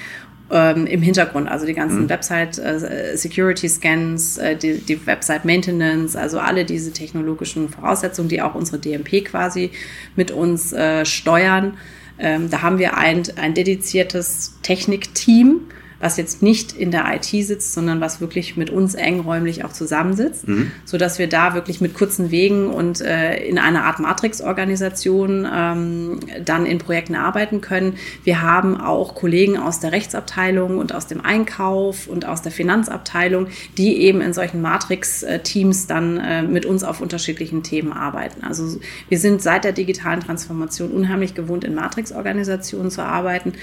[0.54, 2.10] ähm, im Hintergrund, also die ganzen mhm.
[2.10, 9.26] Website-Security-Scans, äh, äh, die, die Website-Maintenance, also alle diese technologischen Voraussetzungen, die auch unsere DMP
[9.26, 9.72] quasi
[10.16, 11.74] mit uns äh, steuern.
[12.20, 15.62] Ähm, da haben wir ein, ein dediziertes Technikteam,
[16.04, 19.72] was jetzt nicht in der IT sitzt, sondern was wirklich mit uns eng räumlich auch
[19.72, 20.70] zusammensitzt, mhm.
[20.84, 26.20] so dass wir da wirklich mit kurzen Wegen und äh, in einer Art Matrix-Organisation ähm,
[26.44, 27.96] dann in Projekten arbeiten können.
[28.26, 33.48] Wir haben auch Kollegen aus der Rechtsabteilung und aus dem Einkauf und aus der Finanzabteilung,
[33.78, 38.44] die eben in solchen Matrix-Teams dann äh, mit uns auf unterschiedlichen Themen arbeiten.
[38.44, 43.54] Also wir sind seit der digitalen Transformation unheimlich gewohnt, in Matrix-Organisationen zu arbeiten,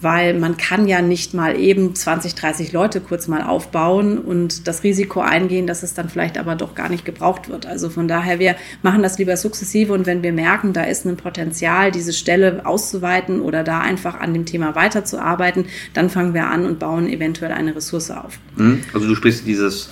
[0.00, 4.82] weil man kann ja nicht mal eben 20, 30 Leute kurz mal aufbauen und das
[4.82, 7.66] Risiko eingehen, dass es dann vielleicht aber doch gar nicht gebraucht wird.
[7.66, 11.16] Also von daher, wir machen das lieber sukzessive und wenn wir merken, da ist ein
[11.16, 16.66] Potenzial, diese Stelle auszuweiten oder da einfach an dem Thema weiterzuarbeiten, dann fangen wir an
[16.66, 18.38] und bauen eventuell eine Ressource auf.
[18.56, 18.82] Mhm.
[18.92, 19.88] Also du sprichst dieses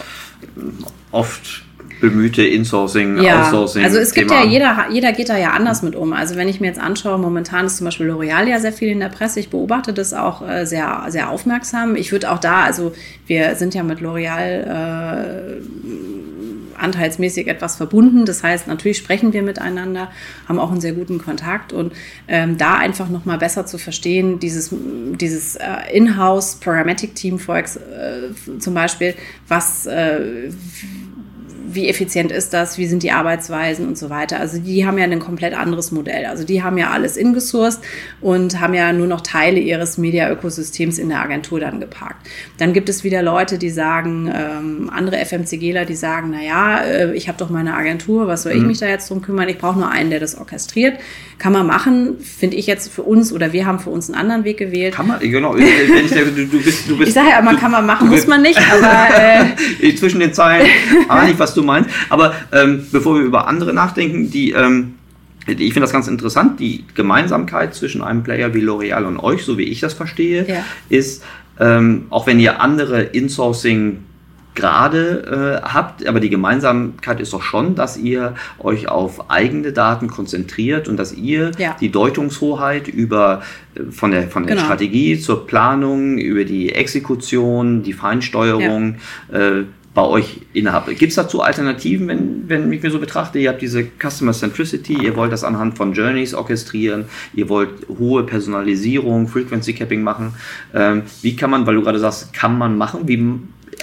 [1.10, 1.64] oft
[2.10, 3.84] bemühte Insourcing, ja, Outsourcing.
[3.84, 4.44] Also es gibt Thema.
[4.44, 6.12] ja, jeder, jeder geht da ja anders mit um.
[6.12, 9.00] Also wenn ich mir jetzt anschaue, momentan ist zum Beispiel L'Oreal ja sehr viel in
[9.00, 9.40] der Presse.
[9.40, 11.96] Ich beobachte das auch äh, sehr, sehr aufmerksam.
[11.96, 12.92] Ich würde auch da, also
[13.26, 15.60] wir sind ja mit L'Oreal äh,
[16.76, 18.26] anteilsmäßig etwas verbunden.
[18.26, 20.10] Das heißt, natürlich sprechen wir miteinander,
[20.48, 21.92] haben auch einen sehr guten Kontakt und
[22.28, 27.64] ähm, da einfach nochmal besser zu verstehen, dieses, dieses äh, Inhouse Programmatic Team vor, äh,
[28.58, 29.14] zum Beispiel,
[29.48, 30.50] was äh,
[31.74, 34.40] wie effizient ist das, wie sind die Arbeitsweisen und so weiter.
[34.40, 36.26] Also die haben ja ein komplett anderes Modell.
[36.26, 37.80] Also die haben ja alles ingesourced
[38.20, 42.26] und haben ja nur noch Teile ihres Media-Ökosystems in der Agentur dann geparkt.
[42.58, 47.14] Dann gibt es wieder Leute, die sagen, ähm, andere FMCGler, die sagen, na ja, äh,
[47.14, 48.68] ich habe doch meine Agentur, was soll ich mhm.
[48.68, 49.48] mich da jetzt drum kümmern?
[49.48, 50.98] Ich brauche nur einen, der das orchestriert.
[51.38, 54.44] Kann man machen, finde ich jetzt für uns oder wir haben für uns einen anderen
[54.44, 54.94] Weg gewählt.
[54.94, 55.56] Kann man, genau.
[55.56, 55.64] ich,
[56.10, 58.58] du, du bist, du bist, ich sage ja immer, kann man machen, muss man nicht,
[58.58, 59.08] aber
[59.80, 60.68] äh, zwischen den Zeilen
[61.08, 61.90] ahne ich, was du meinst.
[62.10, 64.94] Aber ähm, bevor wir über andere nachdenken, die ähm,
[65.46, 66.58] ich finde das ganz interessant.
[66.58, 70.64] Die Gemeinsamkeit zwischen einem Player wie L'Oreal und euch, so wie ich das verstehe, ja.
[70.88, 71.22] ist,
[71.60, 73.98] ähm, auch wenn ihr andere Insourcing
[74.54, 80.06] gerade äh, habt, aber die Gemeinsamkeit ist doch schon, dass ihr euch auf eigene Daten
[80.06, 81.76] konzentriert und dass ihr ja.
[81.80, 83.42] die Deutungshoheit über
[83.74, 84.66] äh, von der von der genau.
[84.66, 88.96] Strategie zur Planung, über die Exekution, die Feinsteuerung
[89.32, 89.38] ja.
[89.38, 89.64] äh,
[89.94, 90.88] bei euch innehabt.
[90.88, 93.38] Gibt es dazu Alternativen, wenn, wenn ich mir so betrachte?
[93.38, 98.24] Ihr habt diese Customer Centricity, ihr wollt das anhand von Journeys orchestrieren, ihr wollt hohe
[98.24, 100.34] Personalisierung, Frequency Capping machen.
[100.74, 103.38] Ähm, wie kann man, weil du gerade sagst, kann man machen, wie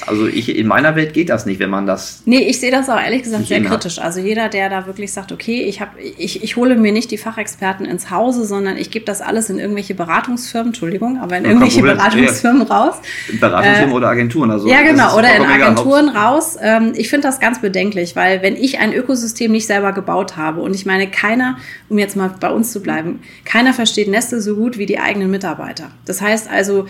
[0.08, 2.22] also ich, in meiner Welt geht das nicht, wenn man das.
[2.26, 4.00] Nee, ich sehe das auch ehrlich gesagt sehr kritisch.
[4.00, 7.18] Also jeder, der da wirklich sagt, okay, ich, hab, ich, ich hole mir nicht die
[7.18, 11.82] Fachexperten ins Hause, sondern ich gebe das alles in irgendwelche Beratungsfirmen, Entschuldigung, aber in irgendwelche
[11.82, 12.96] Beratungsfirmen raus.
[13.40, 14.52] Beratungsfirmen äh, oder Agenturen.
[14.52, 16.58] Also ja, genau, oder in Agenturen raus.
[16.62, 20.62] Ähm, ich finde das ganz bedenklich, weil wenn ich ein Ökosystem nicht selber gebaut habe
[20.62, 21.58] und ich meine, keiner,
[21.90, 25.32] um jetzt mal bei uns zu bleiben, keiner versteht Neste so gut wie die eigenen
[25.32, 25.92] Mitarbeiter.
[26.06, 26.88] Das heißt also,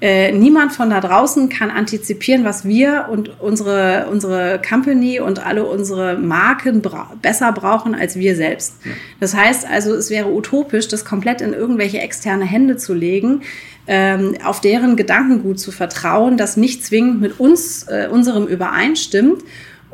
[0.00, 5.64] äh, niemand von da draußen kann antizipieren, was wir und unsere, unsere Company und alle
[5.64, 8.76] unsere Marken bra besser brauchen als wir selbst.
[8.84, 8.90] Ja.
[9.20, 13.42] Das heißt also, es wäre utopisch, das komplett in irgendwelche externe Hände zu legen,
[13.86, 19.42] ähm, auf deren Gedankengut zu vertrauen, das nicht zwingend mit uns, äh, unserem übereinstimmt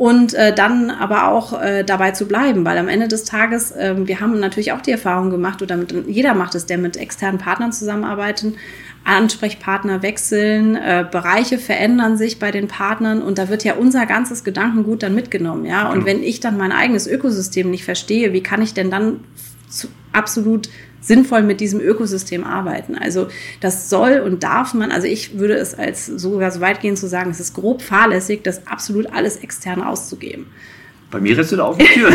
[0.00, 3.94] und äh, dann aber auch äh, dabei zu bleiben, weil am Ende des Tages, äh,
[3.98, 7.38] wir haben natürlich auch die Erfahrung gemacht, oder mit, jeder macht es, der mit externen
[7.38, 8.54] Partnern zusammenarbeitet,
[9.04, 14.44] Ansprechpartner wechseln, äh, Bereiche verändern sich bei den Partnern und da wird ja unser ganzes
[14.44, 15.90] Gedankengut dann mitgenommen, ja.
[15.90, 16.06] Und mhm.
[16.06, 19.20] wenn ich dann mein eigenes Ökosystem nicht verstehe, wie kann ich denn dann
[20.12, 20.68] absolut
[21.00, 22.94] sinnvoll mit diesem Ökosystem arbeiten.
[22.94, 23.28] Also
[23.60, 27.08] das soll und darf man, also ich würde es als sogar so weit gehen zu
[27.08, 30.46] sagen, es ist grob fahrlässig, das absolut alles extern auszugeben.
[31.10, 32.10] Bei mir rennst du da auf die Tür.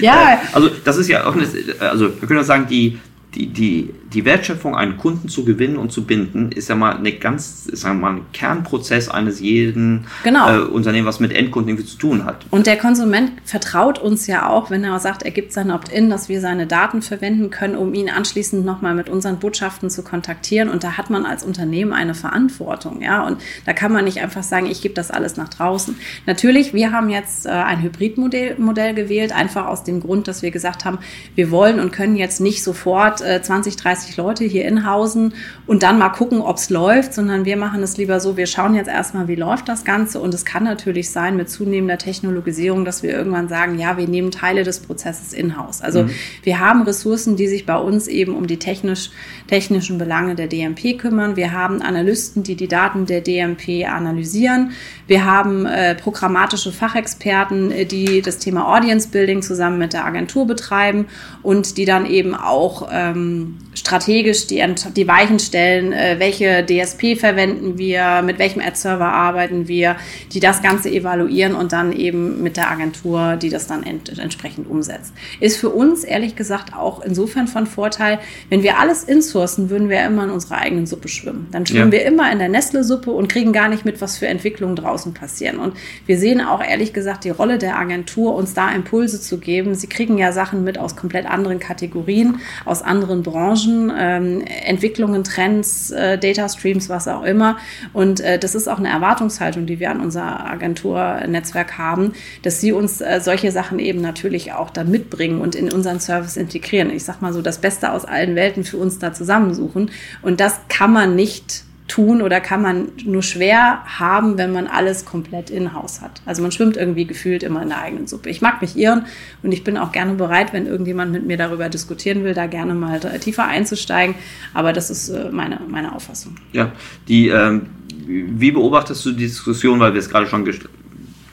[0.00, 0.42] ja.
[0.52, 1.46] Also das ist ja auch eine,
[1.78, 2.98] also wir können auch sagen, die,
[3.34, 7.12] die, die, die Wertschöpfung, einen Kunden zu gewinnen und zu binden, ist ja mal eine
[7.12, 10.50] ganz, sagen wir mal, ein Kernprozess eines jeden genau.
[10.50, 12.44] äh, Unternehmens, was mit Endkunden irgendwie zu tun hat.
[12.50, 16.28] Und der Konsument vertraut uns ja auch, wenn er sagt, er gibt sein Opt-in, dass
[16.28, 20.68] wir seine Daten verwenden können, um ihn anschließend nochmal mit unseren Botschaften zu kontaktieren.
[20.68, 23.24] Und da hat man als Unternehmen eine Verantwortung, ja.
[23.24, 25.96] Und da kann man nicht einfach sagen, ich gebe das alles nach draußen.
[26.26, 30.50] Natürlich, wir haben jetzt äh, ein Hybridmodell Modell gewählt, einfach aus dem Grund, dass wir
[30.50, 30.98] gesagt haben,
[31.36, 35.34] wir wollen und können jetzt nicht sofort 20, 30 Leute hier inhausen
[35.66, 38.74] und dann mal gucken, ob es läuft, sondern wir machen es lieber so, wir schauen
[38.74, 43.02] jetzt erstmal, wie läuft das Ganze und es kann natürlich sein mit zunehmender Technologisierung, dass
[43.02, 45.80] wir irgendwann sagen, ja, wir nehmen Teile des Prozesses in-house.
[45.82, 46.10] Also mhm.
[46.42, 49.10] wir haben Ressourcen, die sich bei uns eben um die technisch,
[49.46, 51.36] technischen Belange der DMP kümmern.
[51.36, 54.72] Wir haben Analysten, die die Daten der DMP analysieren.
[55.10, 60.46] Wir haben äh, programmatische Fachexperten, äh, die das Thema Audience Building zusammen mit der Agentur
[60.46, 61.06] betreiben
[61.42, 67.76] und die dann eben auch ähm, strategisch die, die Weichen stellen, äh, welche DSP verwenden
[67.76, 69.96] wir, mit welchem Ad-Server arbeiten wir,
[70.32, 74.70] die das Ganze evaluieren und dann eben mit der Agentur, die das dann ent entsprechend
[74.70, 75.12] umsetzt.
[75.40, 80.04] Ist für uns ehrlich gesagt auch insofern von Vorteil, wenn wir alles insourcen, würden wir
[80.04, 81.48] immer in unserer eigenen Suppe schwimmen.
[81.50, 81.98] Dann schwimmen ja.
[81.98, 85.58] wir immer in der Nestle-Suppe und kriegen gar nicht mit, was für Entwicklungen draußen passieren.
[85.58, 85.74] Und
[86.06, 89.74] wir sehen auch ehrlich gesagt die Rolle der Agentur, uns da Impulse zu geben.
[89.74, 95.90] Sie kriegen ja Sachen mit aus komplett anderen Kategorien, aus anderen Branchen, ähm, Entwicklungen, Trends,
[95.90, 97.56] äh, Data Streams, was auch immer.
[97.92, 102.72] Und äh, das ist auch eine Erwartungshaltung, die wir an unser Agenturnetzwerk haben, dass sie
[102.72, 106.90] uns äh, solche Sachen eben natürlich auch dann mitbringen und in unseren Service integrieren.
[106.90, 109.90] Ich sag mal so, das Beste aus allen Welten für uns da zusammensuchen.
[110.22, 115.04] Und das kann man nicht tun oder kann man nur schwer haben, wenn man alles
[115.04, 116.22] komplett in-house hat.
[116.24, 118.30] Also man schwimmt irgendwie gefühlt immer in der eigenen Suppe.
[118.30, 119.06] Ich mag mich irren
[119.42, 122.74] und ich bin auch gerne bereit, wenn irgendjemand mit mir darüber diskutieren will, da gerne
[122.74, 124.14] mal tiefer einzusteigen.
[124.54, 126.36] Aber das ist äh, meine, meine Auffassung.
[126.52, 126.72] Ja,
[127.08, 127.66] die, ähm,
[128.06, 130.48] wie beobachtest du die Diskussion, weil wir es gerade schon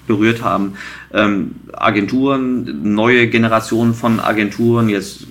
[0.07, 0.73] berührt haben,
[1.13, 5.27] ähm, Agenturen, neue Generationen von Agenturen, jetzt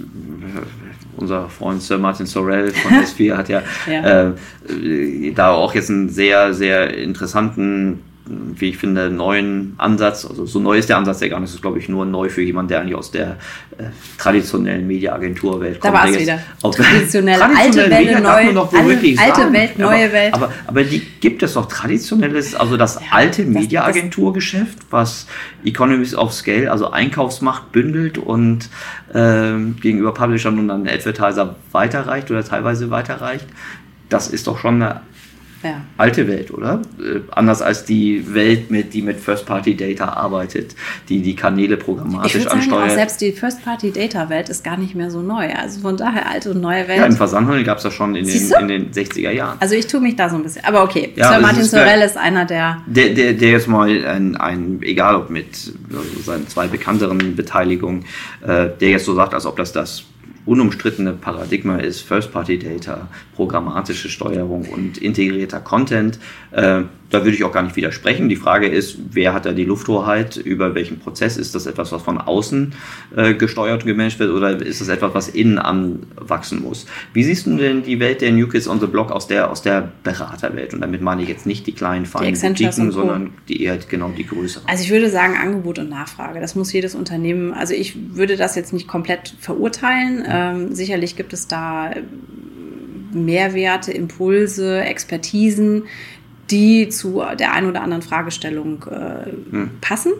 [1.17, 4.29] unser Freund Sir Martin Sorrell von S4 hat ja, ja.
[4.29, 10.25] Äh, da auch jetzt einen sehr, sehr interessanten wie ich finde, neuen Ansatz.
[10.25, 11.51] Also so neu ist der Ansatz ja gar nicht.
[11.51, 13.37] Das ist, glaube ich, nur neu für jemanden, der eigentlich aus der
[13.79, 13.85] äh,
[14.19, 15.95] traditionellen Mediaagenturwelt kommt.
[15.95, 16.41] Da war es wieder.
[16.63, 20.35] Traditionelle, alte Welt, neue, noch alte, alte Welt, neue Welt.
[20.35, 25.27] Aber, aber, die gibt es doch traditionelles, also das ja, alte Mediaagenturgeschäft, was
[25.65, 28.69] Economies of Scale, also Einkaufsmacht bündelt und
[29.15, 33.47] ähm, gegenüber Publishern und dann Advertiser weiterreicht oder teilweise weiterreicht.
[34.09, 35.01] Das ist doch schon eine
[35.67, 35.81] ja.
[35.97, 36.83] alte Welt, oder?
[36.99, 40.75] Äh, anders als die Welt, mit, die mit First-Party-Data arbeitet,
[41.09, 42.81] die die Kanäle programmatisch ich ansteuert.
[42.81, 45.49] Sagen, auch selbst die First-Party-Data-Welt ist gar nicht mehr so neu.
[45.53, 46.99] Also von daher alte und neue Welt.
[46.99, 49.59] Ja, im Versandhandel gab es das schon in den, in den 60er Jahren.
[49.61, 50.65] Also ich tue mich da so ein bisschen.
[50.65, 52.83] Aber okay, ja, Sir Martin Sorrell ist einer der...
[52.87, 58.05] Der, der, der jetzt mal ein, ein egal ob mit also seinen zwei bekannteren Beteiligungen,
[58.43, 60.05] äh, der jetzt so sagt, als ob das das
[60.47, 66.19] unumstrittene Paradigma ist First-Party-Data, programmatische Steuerung und integrierter Content.
[66.53, 68.29] Äh, da würde ich auch gar nicht widersprechen.
[68.29, 71.37] Die Frage ist, wer hat da die Lufthoheit, über welchen Prozess?
[71.37, 72.75] Ist das etwas, was von außen
[73.17, 76.87] äh, gesteuert und gemanagt wird oder ist das etwas, was innen anwachsen muss?
[77.13, 79.63] Wie siehst du denn die Welt der New Kids on the Block aus der, aus
[79.63, 80.75] der Beraterwelt?
[80.75, 84.27] Und damit meine ich jetzt nicht die kleinen, feinen Boutiquen, sondern die eher genau die
[84.27, 84.69] größeren.
[84.69, 86.41] Also ich würde sagen Angebot und Nachfrage.
[86.41, 90.25] Das muss jedes Unternehmen, also ich würde das jetzt nicht komplett verurteilen.
[90.29, 91.91] Ähm, sicherlich gibt es da
[93.13, 95.85] Mehrwerte, Impulse, Expertisen,
[96.51, 99.71] die zu der einen oder anderen Fragestellung äh, hm.
[99.81, 100.13] passen.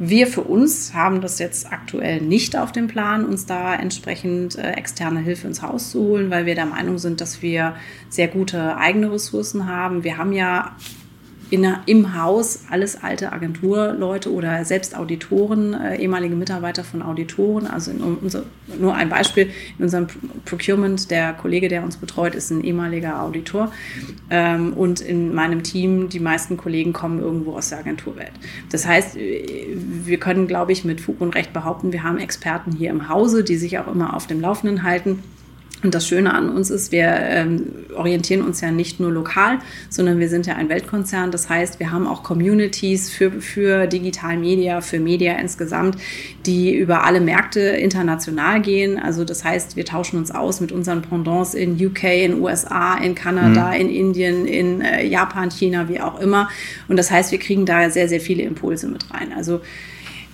[0.00, 4.72] Wir für uns haben das jetzt aktuell nicht auf dem Plan, uns da entsprechend äh,
[4.72, 7.74] externe Hilfe ins Haus zu holen, weil wir der Meinung sind, dass wir
[8.08, 10.04] sehr gute eigene Ressourcen haben.
[10.04, 10.76] Wir haben ja
[11.50, 17.66] in, im Haus alles alte Agenturleute oder selbst Auditoren, äh, ehemalige Mitarbeiter von Auditoren.
[17.66, 18.44] Also unser,
[18.78, 20.06] nur ein Beispiel, in unserem
[20.44, 23.72] Procurement, der Kollege, der uns betreut, ist ein ehemaliger Auditor.
[24.30, 28.32] Ähm, und in meinem Team, die meisten Kollegen kommen irgendwo aus der Agenturwelt.
[28.70, 32.72] Das heißt, äh, wir können, glaube ich, mit Fug und Recht behaupten, wir haben Experten
[32.72, 35.22] hier im Hause, die sich auch immer auf dem Laufenden halten
[35.82, 40.18] und das Schöne an uns ist, wir ähm, orientieren uns ja nicht nur lokal, sondern
[40.18, 41.30] wir sind ja ein Weltkonzern.
[41.30, 45.96] Das heißt, wir haben auch Communities für, für Digital Media, für Media insgesamt,
[46.46, 48.98] die über alle Märkte international gehen.
[48.98, 53.14] Also das heißt, wir tauschen uns aus mit unseren Pendants in UK, in USA, in
[53.14, 53.80] Kanada, mhm.
[53.80, 56.48] in Indien, in äh, Japan, China, wie auch immer.
[56.88, 59.32] Und das heißt, wir kriegen da sehr, sehr viele Impulse mit rein.
[59.32, 59.60] Also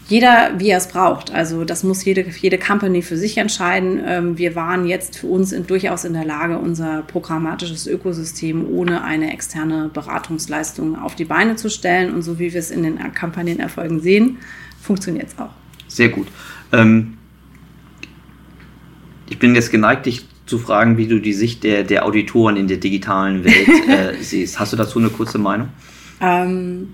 [0.09, 1.33] jeder, wie er es braucht.
[1.33, 4.01] Also das muss jede, jede Company für sich entscheiden.
[4.05, 9.03] Ähm, wir waren jetzt für uns in, durchaus in der Lage, unser programmatisches Ökosystem ohne
[9.03, 12.13] eine externe Beratungsleistung auf die Beine zu stellen.
[12.13, 14.39] Und so wie wir es in den Kampagnenerfolgen sehen,
[14.81, 15.53] funktioniert es auch.
[15.89, 16.29] Sehr gut.
[16.73, 17.17] Ähm,
[19.31, 22.69] ich bin jetzt geneigt, dich zu fragen, wie du die Sicht der, der Auditoren in
[22.69, 24.61] der digitalen Welt äh, siehst.
[24.61, 25.71] Hast du dazu eine kurze Meinung?
[26.21, 26.93] Ähm,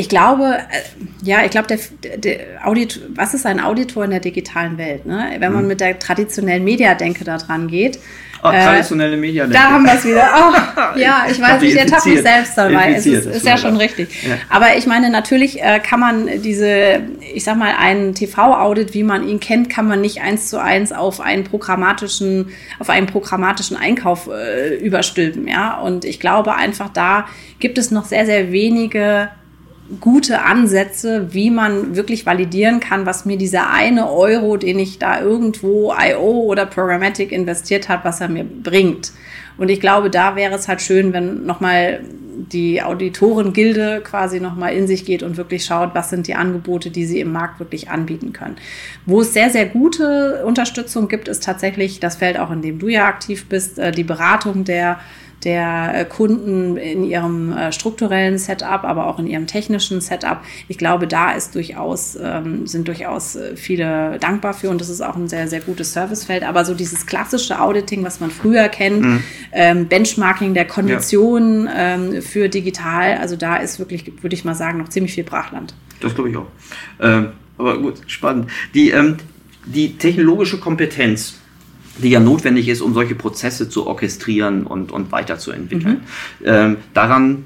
[0.00, 4.20] ich glaube, äh, ja, ich glaube, der, der Audit, was ist ein Auditor in der
[4.20, 5.04] digitalen Welt?
[5.04, 5.36] Ne?
[5.38, 5.68] Wenn man hm.
[5.68, 7.98] mit der traditionellen Mediadenke da dran geht.
[8.42, 9.58] Oh, traditionelle Mediadenke.
[9.58, 10.26] Da haben wir es wieder.
[10.34, 12.94] Oh, ja, ich weiß nicht, jetzt habe mich selbst dabei.
[12.94, 14.08] Es ist, ist ja schon richtig.
[14.26, 14.38] Ja.
[14.48, 17.00] Aber ich meine, natürlich äh, kann man diese,
[17.34, 20.90] ich sag mal, einen TV-Audit, wie man ihn kennt, kann man nicht eins zu eins
[20.92, 25.46] auf einen programmatischen, auf einen programmatischen Einkauf äh, überstülpen.
[25.46, 27.26] Ja, und ich glaube einfach, da
[27.58, 29.28] gibt es noch sehr, sehr wenige
[29.98, 35.20] gute Ansätze, wie man wirklich validieren kann, was mir dieser eine Euro, den ich da
[35.20, 39.12] irgendwo IO oder Programmatic investiert hat, was er mir bringt.
[39.58, 42.00] Und ich glaube, da wäre es halt schön, wenn nochmal
[42.52, 47.04] die Auditorengilde quasi nochmal in sich geht und wirklich schaut, was sind die Angebote, die
[47.04, 48.56] sie im Markt wirklich anbieten können.
[49.06, 52.88] Wo es sehr, sehr gute Unterstützung gibt, ist tatsächlich das Feld auch, in dem du
[52.88, 55.00] ja aktiv bist, äh, die Beratung der
[55.44, 60.40] der äh, Kunden in ihrem äh, strukturellen Setup, aber auch in ihrem technischen Setup.
[60.68, 65.00] Ich glaube, da ist durchaus, ähm, sind durchaus äh, viele dankbar für und das ist
[65.00, 66.42] auch ein sehr, sehr gutes Servicefeld.
[66.42, 69.22] Aber so dieses klassische Auditing, was man früher kennt, mhm.
[69.52, 71.94] ähm, Benchmarking der Konditionen ja.
[71.94, 75.74] ähm, für digital, also da ist wirklich, würde ich mal sagen, noch ziemlich viel Brachland.
[76.00, 76.46] Das glaube ich auch.
[77.00, 78.50] Ähm, aber gut, spannend.
[78.74, 79.16] Die, ähm,
[79.66, 81.39] die technologische Kompetenz
[81.98, 86.02] die ja notwendig ist, um solche Prozesse zu orchestrieren und, und weiterzuentwickeln.
[86.40, 86.46] Mhm.
[86.46, 87.44] Ähm, daran,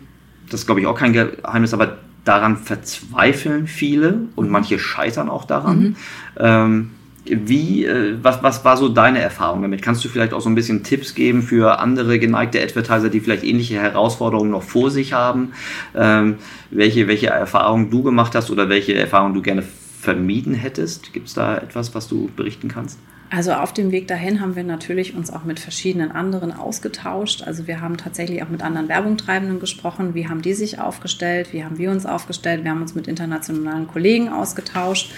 [0.51, 5.45] das ist glaube ich auch kein Geheimnis, aber daran verzweifeln viele und manche scheitern auch
[5.45, 5.79] daran.
[5.79, 5.97] Mhm.
[6.39, 6.91] Ähm,
[7.27, 9.81] wie, äh, was, was war so deine Erfahrung damit?
[9.81, 13.45] Kannst du vielleicht auch so ein bisschen Tipps geben für andere geneigte Advertiser, die vielleicht
[13.45, 15.53] ähnliche Herausforderungen noch vor sich haben?
[15.95, 16.37] Ähm,
[16.71, 21.13] welche, welche Erfahrungen du gemacht hast oder welche Erfahrungen du gerne vermieden hättest?
[21.15, 22.99] Gibt es da etwas, was du berichten kannst?
[23.31, 27.43] Also auf dem Weg dahin haben wir natürlich uns auch mit verschiedenen anderen ausgetauscht.
[27.43, 30.15] Also wir haben tatsächlich auch mit anderen Werbungtreibenden gesprochen.
[30.15, 31.53] Wie haben die sich aufgestellt?
[31.53, 32.65] Wie haben wir uns aufgestellt?
[32.65, 35.13] Wir haben uns mit internationalen Kollegen ausgetauscht.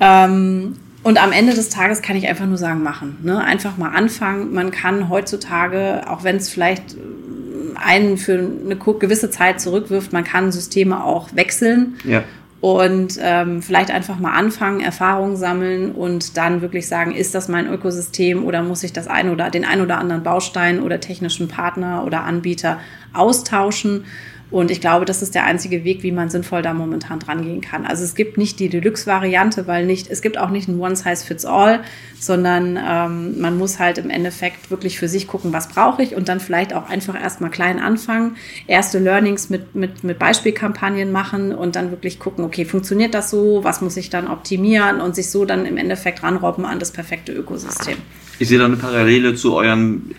[0.00, 3.18] Ähm, und am Ende des Tages kann ich einfach nur sagen, machen.
[3.22, 3.42] Ne?
[3.42, 4.52] Einfach mal anfangen.
[4.52, 6.96] Man kann heutzutage, auch wenn es vielleicht
[7.74, 11.96] einen für eine gewisse Zeit zurückwirft, man kann Systeme auch wechseln.
[12.04, 12.22] Ja
[12.62, 17.66] und ähm, vielleicht einfach mal anfangen, Erfahrungen sammeln und dann wirklich sagen, ist das mein
[17.66, 22.04] Ökosystem oder muss ich das ein oder den ein oder anderen Baustein oder technischen Partner
[22.06, 22.78] oder Anbieter
[23.12, 24.04] austauschen
[24.52, 27.62] und ich glaube, das ist der einzige Weg, wie man sinnvoll da momentan dran gehen
[27.62, 27.86] kann.
[27.86, 31.80] Also es gibt nicht die Deluxe-Variante, weil nicht, es gibt auch nicht ein One-Size-Fits-All,
[32.20, 36.28] sondern ähm, man muss halt im Endeffekt wirklich für sich gucken, was brauche ich und
[36.28, 38.36] dann vielleicht auch einfach erstmal klein anfangen,
[38.66, 43.64] erste Learnings mit, mit, mit Beispielkampagnen machen und dann wirklich gucken, okay, funktioniert das so,
[43.64, 47.32] was muss ich dann optimieren und sich so dann im Endeffekt ranrobben an das perfekte
[47.32, 47.96] Ökosystem.
[48.38, 50.14] Ich sehe da eine Parallele zu euren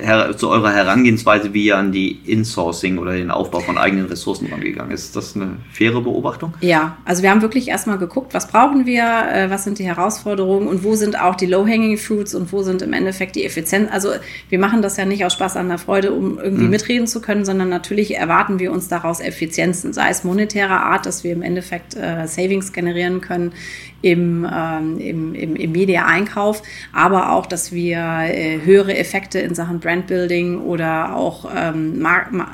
[0.00, 4.46] her, zu eurer Herangehensweise, wie ihr an die Insourcing oder den Aufbau von eigenen Ressourcen
[4.50, 5.04] rangegangen ist.
[5.04, 6.54] Ist das eine faire Beobachtung?
[6.60, 10.66] Ja, also wir haben wirklich erstmal geguckt, was brauchen wir, äh, was sind die Herausforderungen
[10.66, 13.90] und wo sind auch die Low-Hanging Fruits und wo sind im Endeffekt die Effizienz.
[13.92, 14.10] Also
[14.48, 16.70] wir machen das ja nicht aus Spaß an der Freude, um irgendwie mhm.
[16.70, 21.24] mitreden zu können, sondern natürlich erwarten wir uns daraus Effizienzen, sei es monetärer Art, dass
[21.24, 23.52] wir im Endeffekt äh, Savings generieren können
[24.00, 26.62] im, ähm, im, im, im Media-Einkauf,
[26.92, 32.06] aber auch, dass wir äh, höhere Effekte in Sachen Brandbuilding oder auch ähm,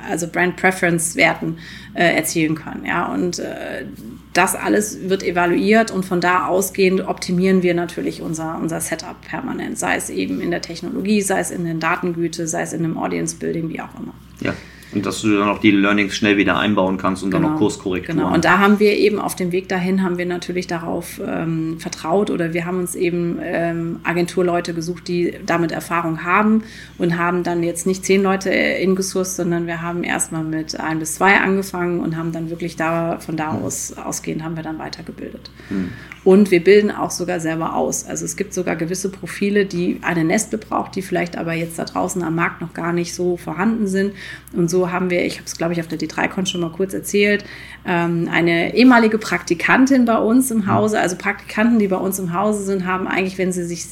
[0.08, 1.58] also Brand Preference-Werten
[1.94, 2.84] äh, erzielen können.
[2.84, 3.12] Ja?
[3.12, 3.86] Und äh,
[4.32, 9.78] das alles wird evaluiert und von da ausgehend optimieren wir natürlich unser, unser Setup permanent,
[9.78, 12.98] sei es eben in der Technologie, sei es in den Datengüte, sei es in dem
[12.98, 14.14] Audience Building, wie auch immer.
[14.40, 14.54] Ja.
[14.94, 17.48] Und dass du dann auch die Learnings schnell wieder einbauen kannst und genau.
[17.48, 18.18] dann auch Kurskorrekturen.
[18.18, 21.78] Genau, und da haben wir eben auf dem Weg dahin, haben wir natürlich darauf ähm,
[21.78, 26.62] vertraut oder wir haben uns eben ähm, Agenturleute gesucht, die damit Erfahrung haben
[26.98, 31.16] und haben dann jetzt nicht zehn Leute ingesourced, sondern wir haben erstmal mit ein bis
[31.16, 35.50] zwei angefangen und haben dann wirklich da, von da aus ausgehend haben wir dann weitergebildet.
[35.70, 35.90] Mhm.
[36.24, 38.06] Und wir bilden auch sogar selber aus.
[38.06, 41.84] Also es gibt sogar gewisse Profile, die eine Nestle braucht, die vielleicht aber jetzt da
[41.84, 44.14] draußen am Markt noch gar nicht so vorhanden sind.
[44.54, 46.94] Und so haben wir, ich habe es glaube ich auf der D3Con schon mal kurz
[46.94, 47.44] erzählt,
[47.86, 51.00] ähm, eine ehemalige Praktikantin bei uns im Hause.
[51.00, 53.86] Also Praktikanten, die bei uns im Hause sind, haben eigentlich, wenn sie sich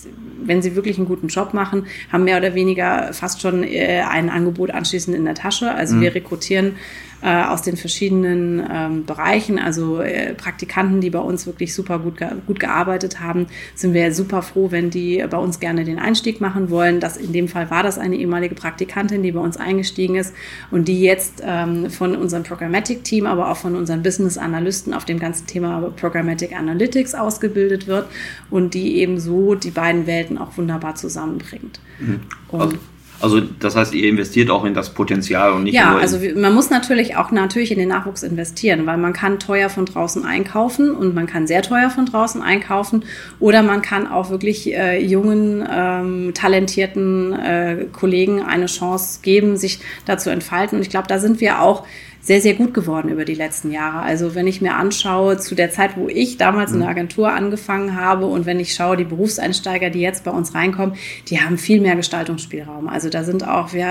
[0.45, 4.29] wenn sie wirklich einen guten Job machen, haben mehr oder weniger fast schon äh, ein
[4.29, 5.73] Angebot anschließend in der Tasche.
[5.73, 6.01] Also mhm.
[6.01, 6.75] wir rekrutieren
[7.23, 9.59] äh, aus den verschiedenen ähm, Bereichen.
[9.59, 14.13] Also äh, Praktikanten, die bei uns wirklich super gut, ge gut gearbeitet haben, sind wir
[14.13, 17.01] super froh, wenn die bei uns gerne den Einstieg machen wollen.
[17.01, 20.35] Das, in dem Fall war das eine ehemalige Praktikantin, die bei uns eingestiegen ist
[20.71, 25.47] und die jetzt ähm, von unserem Programmatic-Team, aber auch von unseren Business-Analysten auf dem ganzen
[25.47, 28.07] Thema Programmatic Analytics ausgebildet wird
[28.51, 31.81] und die eben so die beiden Welten auch wunderbar zusammenbringt.
[32.01, 32.21] Mhm.
[32.49, 32.79] Und
[33.23, 35.97] also das heißt, ihr investiert auch in das Potenzial und nicht ja, nur.
[35.97, 39.69] Ja, also man muss natürlich auch natürlich in den Nachwuchs investieren, weil man kann teuer
[39.69, 43.05] von draußen einkaufen und man kann sehr teuer von draußen einkaufen
[43.39, 49.81] oder man kann auch wirklich äh, jungen, ähm, talentierten äh, Kollegen eine Chance geben, sich
[50.05, 50.79] da zu entfalten.
[50.79, 51.85] Und ich glaube, da sind wir auch
[52.23, 54.01] sehr, sehr gut geworden über die letzten Jahre.
[54.01, 56.93] Also wenn ich mir anschaue, zu der Zeit, wo ich damals in der mhm.
[56.93, 60.95] Agentur angefangen habe und wenn ich schaue, die Berufseinsteiger, die jetzt bei uns reinkommen,
[61.29, 62.89] die haben viel mehr Gestaltungsspielraum.
[62.89, 63.87] Also da sind auch wir,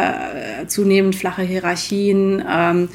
[0.61, 2.41] äh, zunehmend flache Hierarchien.
[2.49, 2.89] Ähm,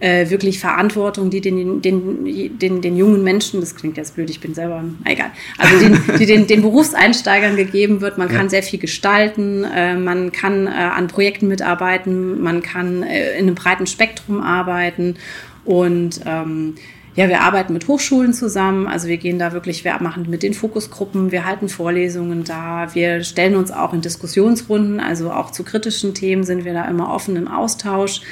[0.00, 4.40] äh, wirklich Verantwortung, die den, den, den, den jungen Menschen, das klingt jetzt blöd, ich
[4.40, 8.18] bin selber, egal, also den, die den, den Berufseinsteigern gegeben wird.
[8.18, 13.38] Man kann sehr viel gestalten, äh, man kann äh, an Projekten mitarbeiten, man kann äh,
[13.38, 15.16] in einem breiten Spektrum arbeiten
[15.64, 16.74] und ähm,
[17.16, 20.52] ja, wir arbeiten mit Hochschulen zusammen, also wir gehen da wirklich, wir machen mit den
[20.52, 26.14] Fokusgruppen, wir halten Vorlesungen da, wir stellen uns auch in Diskussionsrunden, also auch zu kritischen
[26.14, 28.22] Themen sind wir da immer offen im Austausch.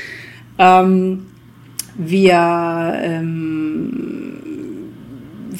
[0.59, 1.27] Ähm,
[1.97, 4.42] wir ähm,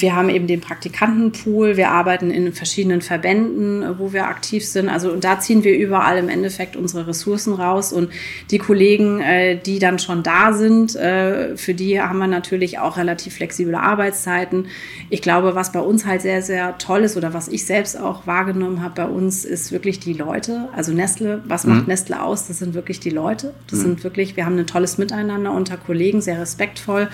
[0.03, 4.89] wir haben eben den Praktikantenpool, wir arbeiten in verschiedenen Verbänden, wo wir aktiv sind.
[4.89, 7.93] Also und da ziehen wir überall im Endeffekt unsere Ressourcen raus.
[7.93, 8.09] Und
[8.51, 12.97] die Kollegen, äh, die dann schon da sind, äh, für die haben wir natürlich auch
[12.97, 14.67] relativ flexible Arbeitszeiten.
[15.09, 18.27] Ich glaube, was bei uns halt sehr, sehr toll ist oder was ich selbst auch
[18.27, 20.67] wahrgenommen habe bei uns, ist wirklich die Leute.
[20.75, 21.75] Also Nestle, was mhm.
[21.75, 22.45] macht Nestle aus?
[22.49, 23.53] Das sind wirklich die Leute.
[23.69, 23.83] Das mhm.
[23.83, 27.07] sind wirklich, wir haben ein tolles Miteinander unter Kollegen, sehr respektvoll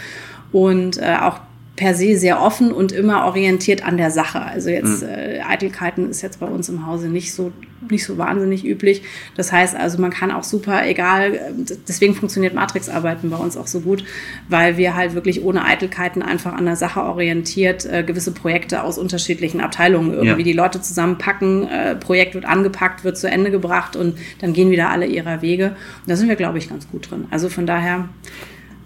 [0.51, 1.39] und äh, auch
[1.79, 4.41] per se sehr offen und immer orientiert an der Sache.
[4.41, 5.07] Also jetzt mhm.
[5.07, 7.53] äh, Eitelkeiten ist jetzt bei uns im Hause nicht so
[7.89, 9.03] nicht so wahnsinnig üblich.
[9.37, 11.39] Das heißt also, man kann auch super, egal,
[11.87, 14.03] deswegen funktioniert Matrixarbeiten bei uns auch so gut,
[14.49, 18.97] weil wir halt wirklich ohne Eitelkeiten einfach an der Sache orientiert äh, gewisse Projekte aus
[18.97, 20.43] unterschiedlichen Abteilungen irgendwie ja.
[20.43, 24.89] die Leute zusammenpacken, äh, Projekt wird angepackt, wird zu Ende gebracht und dann gehen wieder
[24.89, 25.67] alle ihrer Wege.
[26.01, 27.27] Und da sind wir, glaube ich, ganz gut drin.
[27.31, 28.09] Also von daher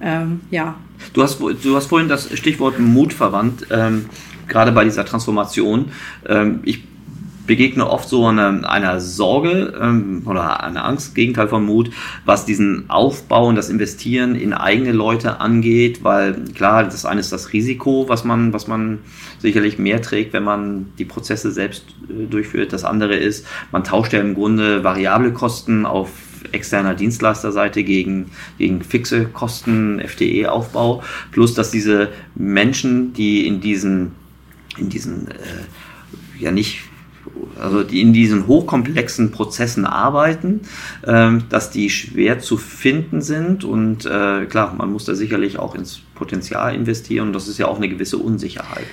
[0.03, 0.75] ähm, ja.
[1.13, 4.05] Du hast, du hast vorhin das Stichwort Mut verwandt, ähm,
[4.47, 5.91] gerade bei dieser Transformation.
[6.27, 6.83] Ähm, ich
[7.45, 11.91] begegne oft so einer, einer Sorge ähm, oder einer Angst, Gegenteil von Mut,
[12.25, 17.31] was diesen Aufbau und das Investieren in eigene Leute angeht, weil klar, das eine ist
[17.31, 18.99] das Risiko, was man, was man
[19.39, 22.71] sicherlich mehr trägt, wenn man die Prozesse selbst äh, durchführt.
[22.71, 26.09] Das andere ist, man tauscht ja im Grunde variable Kosten auf
[26.51, 34.11] externer Dienstleisterseite gegen, gegen fixe Kosten, FTE-Aufbau, plus dass diese Menschen, die in diesen,
[34.77, 35.35] in diesen äh,
[36.39, 36.83] ja nicht
[37.59, 40.61] also die in diesen hochkomplexen Prozessen arbeiten,
[41.05, 45.75] ähm, dass die schwer zu finden sind und äh, klar, man muss da sicherlich auch
[45.75, 48.85] ins Potenzial investieren und das ist ja auch eine gewisse Unsicherheit.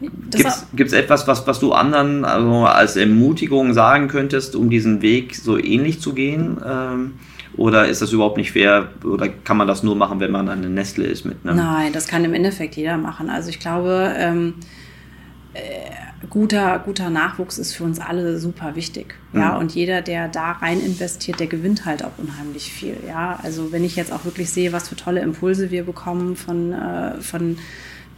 [0.00, 5.34] Gibt es etwas, was, was du anderen also als Ermutigung sagen könntest, um diesen Weg
[5.34, 6.58] so ähnlich zu gehen?
[6.66, 7.14] Ähm,
[7.56, 8.90] oder ist das überhaupt nicht fair?
[9.02, 11.56] Oder kann man das nur machen, wenn man eine Nestle ist mit einem?
[11.56, 13.30] Nein, das kann im Endeffekt jeder machen.
[13.30, 14.54] Also ich glaube, ähm,
[15.54, 15.60] äh,
[16.30, 19.14] guter, guter Nachwuchs ist für uns alle super wichtig.
[19.32, 19.58] Ja, mhm.
[19.58, 22.96] und jeder, der da rein investiert, der gewinnt halt auch unheimlich viel.
[23.06, 26.72] Ja, also wenn ich jetzt auch wirklich sehe, was für tolle Impulse wir bekommen von,
[26.72, 27.56] äh, von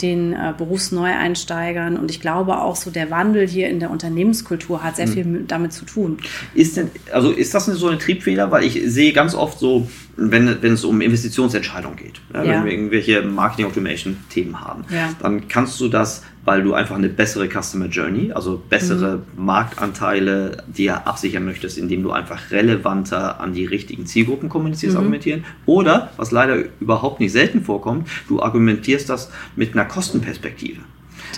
[0.02, 1.96] den äh, Berufsneueinsteigern.
[1.96, 5.12] Und ich glaube auch so der Wandel hier in der Unternehmenskultur hat sehr mhm.
[5.12, 6.18] viel damit zu tun.
[6.54, 8.50] Ist denn, also ist das so eine Triebfeder?
[8.50, 12.52] Weil ich sehe ganz oft so, wenn, wenn es um Investitionsentscheidungen geht, ja, ja.
[12.52, 15.14] wenn wir irgendwelche Marketing Automation Themen haben, ja.
[15.20, 19.44] dann kannst du das weil du einfach eine bessere Customer Journey, also bessere mhm.
[19.44, 25.00] Marktanteile dir absichern möchtest, indem du einfach relevanter an die richtigen Zielgruppen kommunizierst, mhm.
[25.00, 25.44] argumentieren.
[25.66, 30.80] Oder, was leider überhaupt nicht selten vorkommt, du argumentierst das mit einer Kostenperspektive.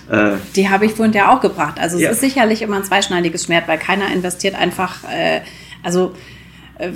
[0.09, 1.81] Äh, die habe ich vorhin ja auch gebracht.
[1.81, 2.11] Also es ja.
[2.11, 5.41] ist sicherlich immer ein zweischneidiges Schwert, weil keiner investiert einfach, äh,
[5.83, 6.15] also
[6.79, 6.91] äh,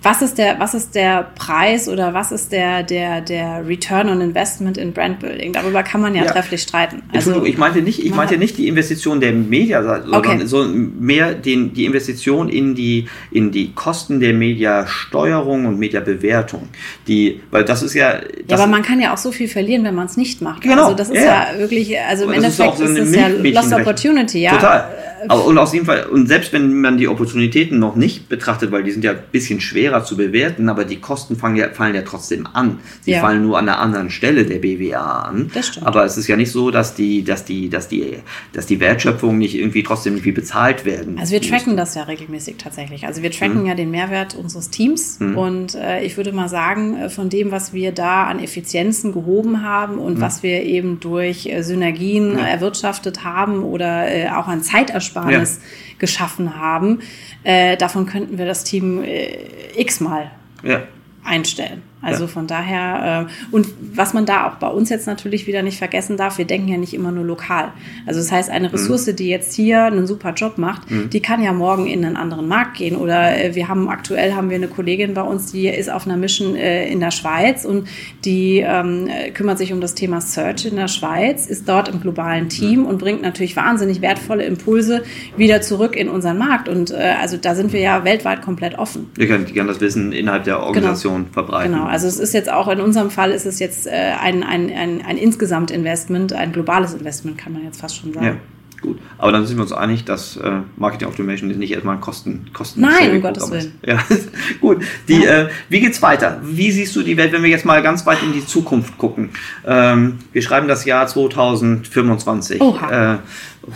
[0.00, 4.20] was ist der, was ist der Preis oder was ist der, der, der Return on
[4.20, 5.52] Investment in Brandbuilding?
[5.52, 6.30] Darüber kann man ja, ja.
[6.30, 7.02] trefflich streiten.
[7.12, 10.46] Also, ich meinte nicht, ich meinte nicht die Investition der Media, sondern okay.
[10.46, 16.68] so mehr den, die Investition in die, in die Kosten der Mediasteuerung und Mediabewertung.
[17.08, 18.20] Die, weil das ist ja.
[18.46, 20.62] Das ja, aber man kann ja auch so viel verlieren, wenn man es nicht macht.
[20.62, 20.84] Genau.
[20.84, 24.52] Also das ist ja, ja wirklich, also im Endeffekt ist, es ja Lost Opportunity, ja.
[24.52, 24.88] Total.
[25.26, 28.84] Aber, und aus dem Fall, und selbst wenn man die Opportunitäten noch nicht betrachtet, weil
[28.84, 32.02] die sind ja ein bisschen schwerer zu bewerten, aber die Kosten fallen ja, fallen ja
[32.02, 32.78] trotzdem an.
[33.02, 33.20] Sie ja.
[33.20, 35.50] fallen nur an einer anderen Stelle der BWA an.
[35.52, 35.86] Das stimmt.
[35.86, 38.18] Aber es ist ja nicht so, dass die, dass die, dass die,
[38.52, 41.18] dass die Wertschöpfung nicht irgendwie trotzdem irgendwie bezahlt werden.
[41.18, 43.06] Also wir tracken das ja regelmäßig tatsächlich.
[43.06, 43.66] Also wir tracken mhm.
[43.66, 45.36] ja den Mehrwert unseres Teams mhm.
[45.36, 49.62] und äh, ich würde mal sagen, äh, von dem, was wir da an Effizienzen gehoben
[49.62, 50.20] haben und mhm.
[50.20, 55.94] was wir eben durch äh, Synergien erwirtschaftet haben oder äh, auch an Zeitersparnis Zeitersparnis ja.
[55.98, 57.00] geschaffen haben.
[57.42, 59.28] Äh, davon könnten wir das Team äh,
[59.76, 60.30] x-mal
[60.62, 60.82] ja.
[61.24, 61.82] einstellen.
[62.00, 62.28] Also ja.
[62.28, 66.16] von daher, äh, und was man da auch bei uns jetzt natürlich wieder nicht vergessen
[66.16, 67.72] darf, wir denken ja nicht immer nur lokal.
[68.06, 68.74] Also das heißt, eine mhm.
[68.74, 69.16] Ressource, mhm.
[69.16, 71.10] die jetzt hier einen super Job macht, mhm.
[71.10, 72.96] die kann ja morgen in einen anderen Markt gehen.
[72.96, 76.16] Oder äh, wir haben aktuell haben wir eine Kollegin bei uns, die ist auf einer
[76.16, 77.88] Mission äh, in der Schweiz und
[78.24, 82.48] die ähm, kümmert sich um das Thema Search in der Schweiz, ist dort im globalen
[82.48, 82.86] Team mhm.
[82.86, 85.02] und bringt natürlich wahnsinnig wertvolle Impulse
[85.36, 86.68] wieder zurück in unseren Markt.
[86.68, 89.10] Und äh, also da sind wir ja weltweit komplett offen.
[89.14, 91.32] Wir können, die können das Wissen innerhalb der Organisation genau.
[91.32, 91.72] verbreiten.
[91.72, 91.87] Genau.
[91.88, 95.04] Also es ist jetzt auch in unserem Fall ist es jetzt äh, ein, ein, ein,
[95.04, 98.26] ein Insgesamt-Investment, ein globales Investment, kann man jetzt fast schon sagen.
[98.26, 98.36] Ja.
[98.80, 102.46] Gut, aber dann sind wir uns einig, dass äh, Marketing Automation nicht erstmal ein Kosten,
[102.52, 103.72] Kosten Nein, um Gottes Willen.
[103.84, 103.98] Ja,
[104.60, 104.84] gut.
[105.08, 105.42] Die, ja.
[105.42, 106.40] Äh, wie geht's weiter?
[106.44, 109.30] Wie siehst du die Welt, wenn wir jetzt mal ganz weit in die Zukunft gucken?
[109.66, 112.60] Ähm, wir schreiben das Jahr 2025.
[112.60, 113.14] Oha.
[113.14, 113.18] Äh,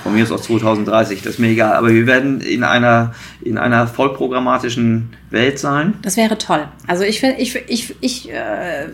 [0.03, 1.75] von mir ist auch 2030, das ist mir egal.
[1.75, 5.95] Aber wir werden in einer, in einer vollprogrammatischen Welt sein.
[6.03, 6.67] Das wäre toll.
[6.87, 8.87] Also ich finde, ich, ich, ich äh,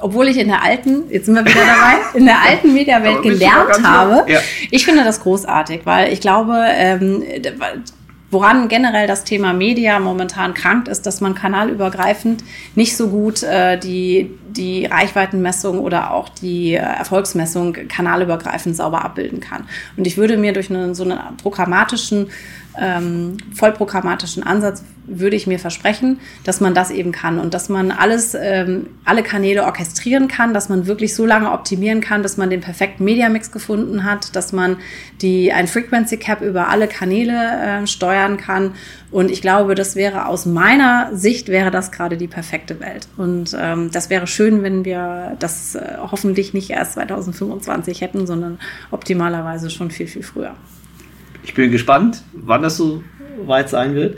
[0.00, 3.82] obwohl ich in der alten, jetzt sind wir wieder dabei, in der alten Mediawelt gelernt
[3.82, 4.30] habe.
[4.30, 4.40] Ja.
[4.70, 7.22] Ich finde das großartig, weil ich glaube, ähm,
[8.30, 12.44] woran generell das Thema Media momentan krankt, ist, dass man kanalübergreifend
[12.74, 19.40] nicht so gut äh, die, die Reichweitenmessung oder auch die äh, Erfolgsmessung kanalübergreifend sauber abbilden
[19.40, 19.64] kann.
[19.96, 22.30] Und ich würde mir durch einen, so einen programmatischen
[22.80, 27.90] ähm, vollprogrammatischen Ansatz würde ich mir versprechen, dass man das eben kann und dass man
[27.90, 32.48] alles, ähm, alle Kanäle orchestrieren kann, dass man wirklich so lange optimieren kann, dass man
[32.48, 34.76] den perfekten Media-Mix gefunden hat, dass man
[35.20, 38.74] die, ein Frequency Cap über alle Kanäle äh, steuern kann.
[39.10, 43.08] Und ich glaube, das wäre aus meiner Sicht wäre das gerade die perfekte Welt.
[43.16, 48.60] Und ähm, das wäre schön, wenn wir das äh, hoffentlich nicht erst 2025 hätten, sondern
[48.92, 50.54] optimalerweise schon viel, viel früher.
[51.50, 53.02] Ich bin gespannt, wann das so
[53.44, 54.16] weit sein wird.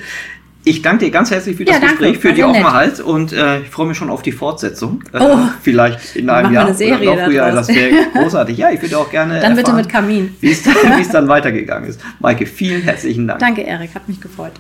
[0.64, 3.70] Ich danke dir ganz herzlich für das ja, Gespräch, für die Offenheit und äh, ich
[3.70, 5.02] freue mich schon auf die Fortsetzung.
[5.14, 7.50] Äh, oh, vielleicht in einem Jahr eine Serie oder noch früher.
[7.50, 8.58] Das wäre großartig.
[8.58, 9.40] Ja, ich würde auch gerne.
[9.40, 10.36] Dann erfahren, bitte mit Kamin.
[10.40, 10.50] Wie
[11.00, 12.02] es dann weitergegangen ist.
[12.20, 13.40] Maike, vielen herzlichen Dank.
[13.40, 14.52] Danke, Erik, hat mich gefreut.